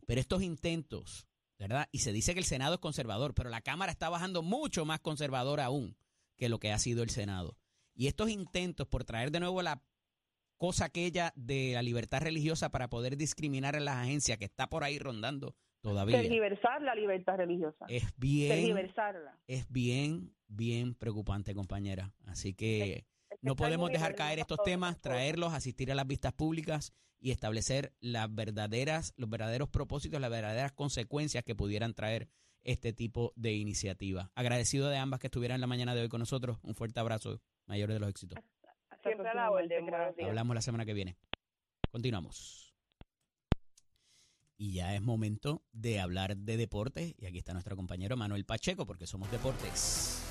Pero 0.06 0.20
estos 0.20 0.42
intentos, 0.42 1.26
¿verdad? 1.58 1.88
Y 1.90 1.98
se 1.98 2.12
dice 2.12 2.32
que 2.32 2.38
el 2.38 2.46
Senado 2.46 2.74
es 2.74 2.80
conservador, 2.80 3.34
pero 3.34 3.50
la 3.50 3.60
Cámara 3.60 3.90
está 3.90 4.08
bajando 4.08 4.42
mucho 4.42 4.84
más 4.84 5.00
conservador 5.00 5.60
aún 5.60 5.96
que 6.36 6.48
lo 6.48 6.60
que 6.60 6.72
ha 6.72 6.78
sido 6.78 7.02
el 7.02 7.10
Senado. 7.10 7.58
Y 7.94 8.06
estos 8.06 8.30
intentos 8.30 8.86
por 8.86 9.04
traer 9.04 9.32
de 9.32 9.40
nuevo 9.40 9.62
la 9.62 9.82
cosa 10.58 10.86
aquella 10.86 11.32
de 11.34 11.72
la 11.74 11.82
libertad 11.82 12.20
religiosa 12.20 12.70
para 12.70 12.88
poder 12.88 13.16
discriminar 13.16 13.74
a 13.74 13.80
las 13.80 13.96
agencias 13.96 14.38
que 14.38 14.44
está 14.44 14.70
por 14.70 14.84
ahí 14.84 14.98
rondando 14.98 15.56
todavía. 15.84 16.20
Tergiversar 16.20 16.80
la 16.82 16.94
libertad 16.94 17.36
religiosa. 17.36 17.84
es 17.88 18.04
bien 18.16 18.76
es 19.46 19.70
bien 19.70 20.34
bien 20.48 20.94
preocupante 20.94 21.54
compañera. 21.54 22.12
Así 22.26 22.54
que 22.54 23.04
Es 23.30 23.38
no 23.42 23.54
podemos 23.54 23.90
dejar 23.90 24.14
caer 24.14 24.38
estos 24.38 24.62
temas 24.64 25.00
traerlos 25.00 25.52
asistir 25.52 25.92
a 25.92 25.94
las 25.94 26.06
vistas 26.06 26.32
públicas 26.32 26.94
y 27.20 27.30
establecer 27.30 27.92
las 28.00 28.34
verdaderas 28.34 29.12
los 29.16 29.28
verdaderos 29.28 29.68
propósitos 29.68 30.20
las 30.20 30.30
verdaderas 30.30 30.72
consecuencias 30.72 31.44
que 31.44 31.54
pudieran 31.54 31.92
traer 31.92 32.28
este 32.62 32.94
tipo 32.94 33.34
de 33.36 33.52
iniciativa. 33.52 34.32
Agradecido 34.34 34.88
de 34.88 34.96
ambas 34.96 35.20
que 35.20 35.26
estuvieran 35.26 35.60
la 35.60 35.66
mañana 35.66 35.94
de 35.94 36.00
hoy 36.00 36.08
con 36.08 36.20
nosotros. 36.20 36.58
Un 36.62 36.74
fuerte 36.74 36.98
abrazo. 36.98 37.42
Mayor 37.66 37.92
de 37.92 38.00
los 38.00 38.08
éxitos. 38.08 38.38
Hasta 38.88 39.10
Siempre 39.10 39.28
a 39.28 39.34
la 39.34 39.50
orden. 39.50 39.86
Hablamos 40.24 40.54
la 40.54 40.62
semana 40.62 40.86
que 40.86 40.94
viene. 40.94 41.18
Continuamos. 41.90 42.73
Y 44.56 44.72
ya 44.74 44.94
es 44.94 45.02
momento 45.02 45.62
de 45.72 46.00
hablar 46.00 46.36
de 46.36 46.56
deportes. 46.56 47.14
Y 47.18 47.26
aquí 47.26 47.38
está 47.38 47.52
nuestro 47.52 47.76
compañero 47.76 48.16
Manuel 48.16 48.44
Pacheco, 48.44 48.86
porque 48.86 49.06
somos 49.06 49.30
deportes. 49.30 50.22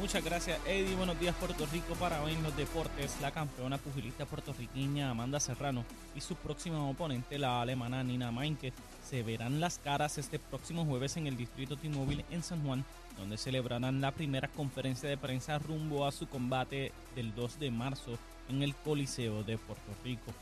Muchas 0.00 0.24
gracias, 0.24 0.60
Eddie. 0.64 0.94
Buenos 0.94 1.18
días, 1.18 1.34
Puerto 1.34 1.66
Rico. 1.66 1.94
Para 1.94 2.22
hoy 2.22 2.32
en 2.32 2.42
los 2.44 2.56
deportes, 2.56 3.16
la 3.20 3.32
campeona 3.32 3.78
pugilista 3.78 4.26
puertorriqueña 4.26 5.10
Amanda 5.10 5.40
Serrano 5.40 5.84
y 6.14 6.20
su 6.20 6.36
próxima 6.36 6.88
oponente, 6.88 7.36
la 7.36 7.60
alemana 7.60 8.04
Nina 8.04 8.30
Meinke, 8.30 8.72
se 9.04 9.24
verán 9.24 9.58
las 9.58 9.78
caras 9.78 10.16
este 10.16 10.38
próximo 10.38 10.84
jueves 10.84 11.16
en 11.16 11.26
el 11.26 11.36
Distrito 11.36 11.76
T-Mobile 11.76 12.24
en 12.30 12.44
San 12.44 12.64
Juan, 12.64 12.84
donde 13.16 13.38
celebrarán 13.38 14.00
la 14.00 14.12
primera 14.12 14.46
conferencia 14.46 15.08
de 15.08 15.16
prensa 15.16 15.58
rumbo 15.58 16.06
a 16.06 16.12
su 16.12 16.28
combate 16.28 16.92
del 17.16 17.34
2 17.34 17.58
de 17.58 17.70
marzo 17.72 18.18
en 18.48 18.62
el 18.62 18.76
Coliseo 18.76 19.42
de 19.42 19.58
Puerto 19.58 19.92
Rico. 20.04 20.32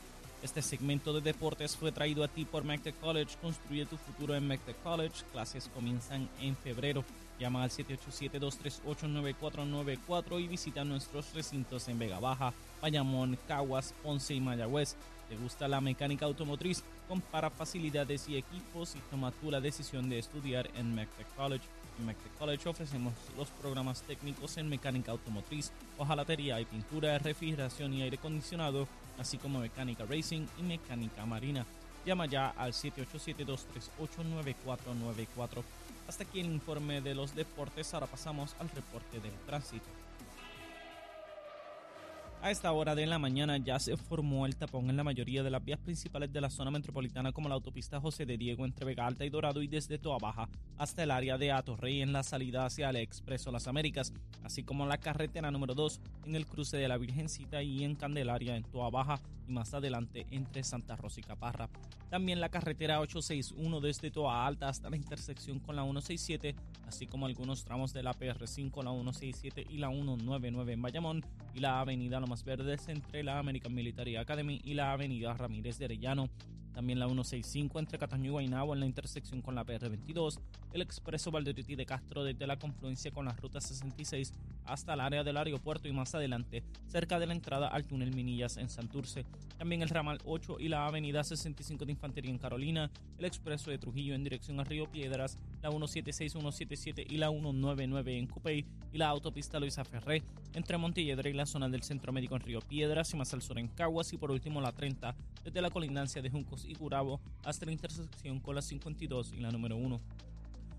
Este 0.43 0.61
segmento 0.61 1.13
de 1.13 1.21
deportes 1.21 1.75
fue 1.75 1.91
traído 1.91 2.23
a 2.23 2.27
ti 2.27 2.45
por 2.45 2.63
McTech 2.63 2.99
College. 2.99 3.35
Construye 3.41 3.87
tu 3.87 3.97
futuro 3.97 4.35
en 4.35 4.47
McTech 4.47 4.79
College. 4.83 5.23
Clases 5.31 5.67
comienzan 5.73 6.29
en 6.39 6.55
febrero. 6.55 7.03
Llama 7.39 7.63
al 7.63 7.71
787-238-9494 7.71 10.39
y 10.39 10.47
visita 10.47 10.83
nuestros 10.83 11.33
recintos 11.33 11.87
en 11.87 11.97
Vega 11.99 12.19
Baja, 12.19 12.53
Bayamón, 12.81 13.37
Caguas, 13.47 13.93
Ponce 14.03 14.35
y 14.35 14.39
Mayagüez. 14.39 14.95
¿Te 15.27 15.35
gusta 15.35 15.67
la 15.67 15.81
mecánica 15.81 16.25
automotriz? 16.25 16.83
Compara 17.07 17.49
facilidades 17.49 18.29
y 18.29 18.37
equipos 18.37 18.95
y 18.95 18.99
toma 19.11 19.31
tú 19.31 19.49
la 19.51 19.59
decisión 19.59 20.07
de 20.09 20.19
estudiar 20.19 20.69
en 20.75 20.95
McTech 20.95 21.27
College. 21.35 21.65
En 21.99 22.05
McTech 22.05 22.37
College 22.37 22.69
ofrecemos 22.69 23.13
los 23.35 23.49
programas 23.49 24.03
técnicos 24.03 24.57
en 24.57 24.69
mecánica 24.69 25.11
automotriz, 25.11 25.71
hojalatería 25.97 26.61
y 26.61 26.65
pintura, 26.65 27.17
refrigeración 27.17 27.93
y 27.93 28.03
aire 28.03 28.17
acondicionado, 28.17 28.87
así 29.19 29.37
como 29.37 29.59
mecánica 29.59 30.05
racing 30.05 30.47
y 30.57 30.63
mecánica 30.63 31.25
marina. 31.25 31.65
Llama 32.05 32.25
ya 32.25 32.49
al 32.49 32.73
787-238-9494. 32.73 35.63
Hasta 36.07 36.23
aquí 36.23 36.39
el 36.39 36.47
informe 36.47 37.01
de 37.01 37.13
los 37.15 37.35
deportes. 37.35 37.93
Ahora 37.93 38.07
pasamos 38.07 38.55
al 38.59 38.69
reporte 38.69 39.19
del 39.19 39.33
tránsito. 39.45 39.85
A 42.47 42.51
esta 42.51 42.71
hora 42.71 42.95
de 42.95 43.05
la 43.05 43.19
mañana 43.19 43.57
ya 43.57 43.77
se 43.77 43.97
formó 43.97 44.45
el 44.45 44.55
tapón 44.55 44.89
en 44.89 44.95
la 44.95 45.03
mayoría 45.03 45.43
de 45.43 45.49
las 45.49 45.65
vías 45.65 45.81
principales 45.81 46.31
de 46.31 46.39
la 46.39 46.49
zona 46.49 46.71
metropolitana 46.71 47.33
como 47.33 47.49
la 47.49 47.55
autopista 47.55 47.99
José 47.99 48.25
de 48.25 48.37
Diego 48.37 48.63
entre 48.63 48.85
Vega 48.85 49.05
Alta 49.05 49.25
y 49.25 49.29
Dorado 49.29 49.61
y 49.61 49.67
desde 49.67 49.97
Toa 49.97 50.17
Baja 50.17 50.47
hasta 50.77 51.03
el 51.03 51.11
área 51.11 51.37
de 51.37 51.51
Atorrey 51.51 52.01
en 52.01 52.13
la 52.13 52.23
salida 52.23 52.65
hacia 52.65 52.89
el 52.89 52.95
Expreso 52.95 53.51
Las 53.51 53.67
Américas, 53.67 54.13
así 54.45 54.63
como 54.63 54.85
la 54.85 54.97
carretera 54.97 55.51
número 55.51 55.75
2 55.75 55.99
en 56.25 56.37
el 56.37 56.45
cruce 56.45 56.77
de 56.77 56.87
la 56.87 56.97
Virgencita 56.97 57.61
y 57.63 57.83
en 57.83 57.95
Candelaria 57.95 58.55
en 58.55 58.63
Toa 58.63 58.89
Baja 58.91 59.19
y 59.45 59.51
más 59.51 59.73
adelante 59.73 60.25
entre 60.31 60.63
Santa 60.63 60.95
Rosa 60.95 61.19
y 61.19 61.23
Caparra. 61.23 61.69
También 62.09 62.39
la 62.39 62.47
carretera 62.47 63.01
861 63.01 63.81
desde 63.81 64.09
Toa 64.09 64.45
Alta 64.45 64.69
hasta 64.69 64.89
la 64.89 64.95
intersección 64.95 65.59
con 65.59 65.75
la 65.75 65.83
167, 65.83 66.55
así 66.87 67.07
como 67.07 67.25
algunos 67.25 67.65
tramos 67.65 67.91
de 67.91 68.03
la 68.03 68.13
PR5, 68.13 68.83
la 68.83 68.91
167 68.91 69.67
y 69.69 69.77
la 69.77 69.89
199 69.89 70.73
en 70.73 70.81
Bayamón 70.81 71.25
y 71.53 71.59
la 71.59 71.81
avenida 71.81 72.19
Verdes 72.43 72.87
entre 72.87 73.23
la 73.23 73.39
American 73.39 73.73
Military 73.73 74.15
Academy 74.15 74.61
y 74.63 74.73
la 74.73 74.91
avenida 74.91 75.33
Ramírez 75.33 75.77
de 75.77 75.85
Arellano. 75.85 76.29
También 76.77 76.99
la 76.99 77.07
165 77.07 77.79
entre 77.79 77.97
Cataño 77.97 78.25
y 78.25 78.29
Guaynabo 78.29 78.75
en 78.75 78.81
la 78.81 78.85
intersección 78.85 79.41
con 79.41 79.55
la 79.55 79.65
PR22, 79.65 80.39
el 80.73 80.83
expreso 80.83 81.31
Valderiti 81.31 81.75
de 81.75 81.87
Castro 81.87 82.23
desde 82.23 82.45
la 82.45 82.59
confluencia 82.59 83.09
con 83.09 83.25
la 83.25 83.31
ruta 83.33 83.59
66 83.59 84.31
hasta 84.63 84.93
el 84.93 84.99
área 84.99 85.23
del 85.23 85.37
aeropuerto 85.37 85.87
y 85.87 85.91
más 85.91 86.13
adelante, 86.13 86.63
cerca 86.85 87.17
de 87.17 87.25
la 87.25 87.33
entrada 87.33 87.67
al 87.67 87.85
túnel 87.85 88.13
Minillas 88.13 88.57
en 88.57 88.69
Santurce. 88.69 89.25
También 89.57 89.81
el 89.81 89.89
ramal 89.89 90.19
8 90.23 90.57
y 90.59 90.67
la 90.67 90.85
avenida 90.85 91.23
65 91.23 91.83
de 91.83 91.93
Infantería 91.93 92.29
en 92.29 92.37
Carolina, 92.37 92.91
el 93.17 93.25
expreso 93.25 93.71
de 93.71 93.79
Trujillo 93.79 94.13
en 94.13 94.23
dirección 94.23 94.59
a 94.59 94.63
Río 94.63 94.85
Piedras, 94.85 95.39
la 95.63 95.71
176, 95.71 96.33
177 96.33 97.07
y 97.09 97.17
la 97.17 97.29
199 97.29 98.19
en 98.19 98.27
Cupey 98.27 98.65
y 98.93 98.99
la 98.99 99.07
autopista 99.07 99.59
Luisa 99.59 99.83
Ferré 99.83 100.21
entre 100.53 100.77
Montelledra 100.77 101.27
y 101.27 101.33
la 101.33 101.47
zona 101.47 101.69
del 101.69 101.81
Centro 101.81 102.13
Médico 102.13 102.35
en 102.35 102.41
Río 102.41 102.59
Piedras 102.61 103.11
y 103.13 103.17
más 103.17 103.33
al 103.33 103.41
sur 103.41 103.57
en 103.57 103.67
Caguas 103.67 104.13
y 104.13 104.17
por 104.17 104.29
último 104.29 104.61
la 104.61 104.73
30 104.73 105.15
desde 105.43 105.61
la 105.61 105.69
colindancia 105.69 106.21
de 106.21 106.29
Juncos 106.29 106.66
y 106.67 106.75
Curabo 106.75 107.19
hasta 107.43 107.65
la 107.65 107.71
intersección 107.71 108.39
con 108.39 108.55
la 108.55 108.61
52 108.61 109.33
y 109.33 109.37
la 109.37 109.51
número 109.51 109.75
1. 109.77 109.99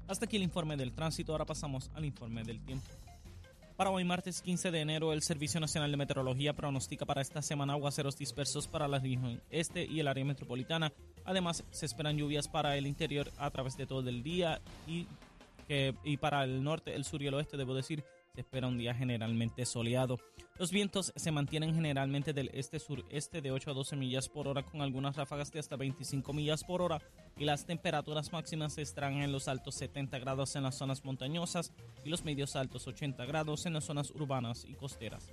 Hasta 0.09 0.25
aquí 0.25 0.37
el 0.37 0.43
informe 0.43 0.77
del 0.77 0.93
tránsito, 0.93 1.33
ahora 1.33 1.45
pasamos 1.45 1.91
al 1.95 2.05
informe 2.05 2.43
del 2.43 2.61
tiempo. 2.61 2.87
Para 3.77 3.91
hoy 3.91 4.03
martes 4.03 4.43
15 4.43 4.73
de 4.73 4.81
enero, 4.81 5.13
el 5.13 5.23
Servicio 5.23 5.61
Nacional 5.61 5.91
de 5.91 5.97
Meteorología 5.97 6.53
pronostica 6.53 7.07
para 7.07 7.21
esta 7.21 7.43
semana 7.43 7.75
aguaceros 7.75 8.17
dispersos 8.17 8.67
para 8.67 8.89
la 8.89 8.99
región 8.99 9.41
este 9.51 9.85
y 9.85 10.01
el 10.01 10.09
área 10.09 10.25
metropolitana. 10.25 10.93
Además, 11.25 11.63
se 11.71 11.87
esperan 11.87 12.17
lluvias 12.17 12.49
para 12.49 12.77
el 12.77 12.89
interior 12.89 13.31
a 13.37 13.51
través 13.51 13.77
de 13.77 13.87
todo 13.87 14.09
el 14.09 14.25
día 14.25 14.61
y, 14.89 15.07
que, 15.69 15.95
y 16.03 16.17
para 16.17 16.43
el 16.43 16.65
norte, 16.65 16.95
el 16.97 17.05
sur 17.05 17.23
y 17.23 17.29
el 17.29 17.35
oeste, 17.35 17.57
debo 17.57 17.73
decir, 17.73 18.03
se 18.35 18.41
espera 18.41 18.69
un 18.69 18.79
día 18.79 18.95
generalmente 18.95 19.65
soleado. 19.65 20.19
Los 20.59 20.71
vientos 20.71 21.13
se 21.15 21.31
mantienen 21.31 21.75
generalmente 21.75 22.33
del 22.33 22.51
este-sureste 22.53 23.41
de 23.41 23.53
8 23.53 23.71
a 23.71 23.75
12 23.75 23.97
millas 23.97 24.29
por 24.29 24.49
hora 24.49 24.65
con 24.65 24.83
algunas 24.83 25.17
ráfagas 25.17 25.53
de 25.53 25.61
hasta 25.61 25.77
25 25.77 26.33
millas 26.33 26.65
por 26.65 26.83
hora 26.83 27.01
y 27.37 27.45
las 27.45 27.65
temperaturas 27.65 28.33
máximas 28.33 28.77
estarán 28.79 29.23
en 29.23 29.33
los 29.33 29.49
altos 29.49 29.77
70 29.77 30.19
grados 30.19 30.57
en 30.57 30.65
las 30.65 30.77
zonas 30.77 31.05
montañosas 31.05 31.73
y 32.05 32.09
los 32.09 32.25
medios 32.25 32.57
altos 32.57 32.87
80 32.87 33.25
grados 33.27 33.67
en 33.67 33.75
las 33.75 33.85
zonas 33.85 34.11
urbanas 34.11 34.65
y 34.69 34.75
costeras. 34.75 35.33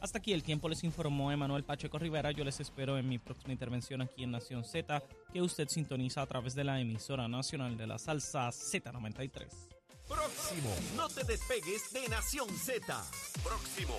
Hasta 0.00 0.18
aquí 0.18 0.32
el 0.32 0.42
tiempo 0.42 0.68
les 0.68 0.82
informó 0.82 1.30
Emanuel 1.30 1.64
Pacheco 1.64 1.98
Rivera. 1.98 2.30
Yo 2.30 2.42
les 2.42 2.58
espero 2.58 2.96
en 2.96 3.08
mi 3.08 3.18
próxima 3.18 3.52
intervención 3.52 4.00
aquí 4.00 4.24
en 4.24 4.30
Nación 4.30 4.64
Z, 4.64 5.02
que 5.32 5.42
usted 5.42 5.68
sintoniza 5.68 6.22
a 6.22 6.26
través 6.26 6.54
de 6.54 6.64
la 6.64 6.80
emisora 6.80 7.28
nacional 7.28 7.76
de 7.76 7.86
la 7.86 7.98
salsa 7.98 8.48
Z93. 8.48 9.79
Próximo. 10.10 10.74
No 10.96 11.08
te 11.08 11.22
despegues 11.22 11.92
de 11.92 12.08
Nación 12.08 12.48
Z. 12.58 13.04
Próximo. 13.44 13.96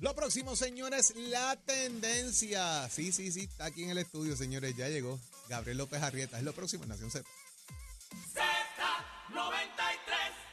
Lo 0.00 0.14
próximo, 0.14 0.56
señores, 0.56 1.12
la 1.16 1.56
tendencia. 1.56 2.88
Sí, 2.88 3.12
sí, 3.12 3.30
sí, 3.30 3.42
está 3.42 3.66
aquí 3.66 3.84
en 3.84 3.90
el 3.90 3.98
estudio, 3.98 4.36
señores. 4.36 4.74
Ya 4.74 4.88
llegó 4.88 5.20
Gabriel 5.48 5.78
López 5.78 6.02
Arrieta. 6.02 6.38
Es 6.38 6.44
lo 6.44 6.54
próximo 6.54 6.84
en 6.84 6.88
Nación 6.88 7.10
Z. 7.10 7.28
Z93. 8.32 10.43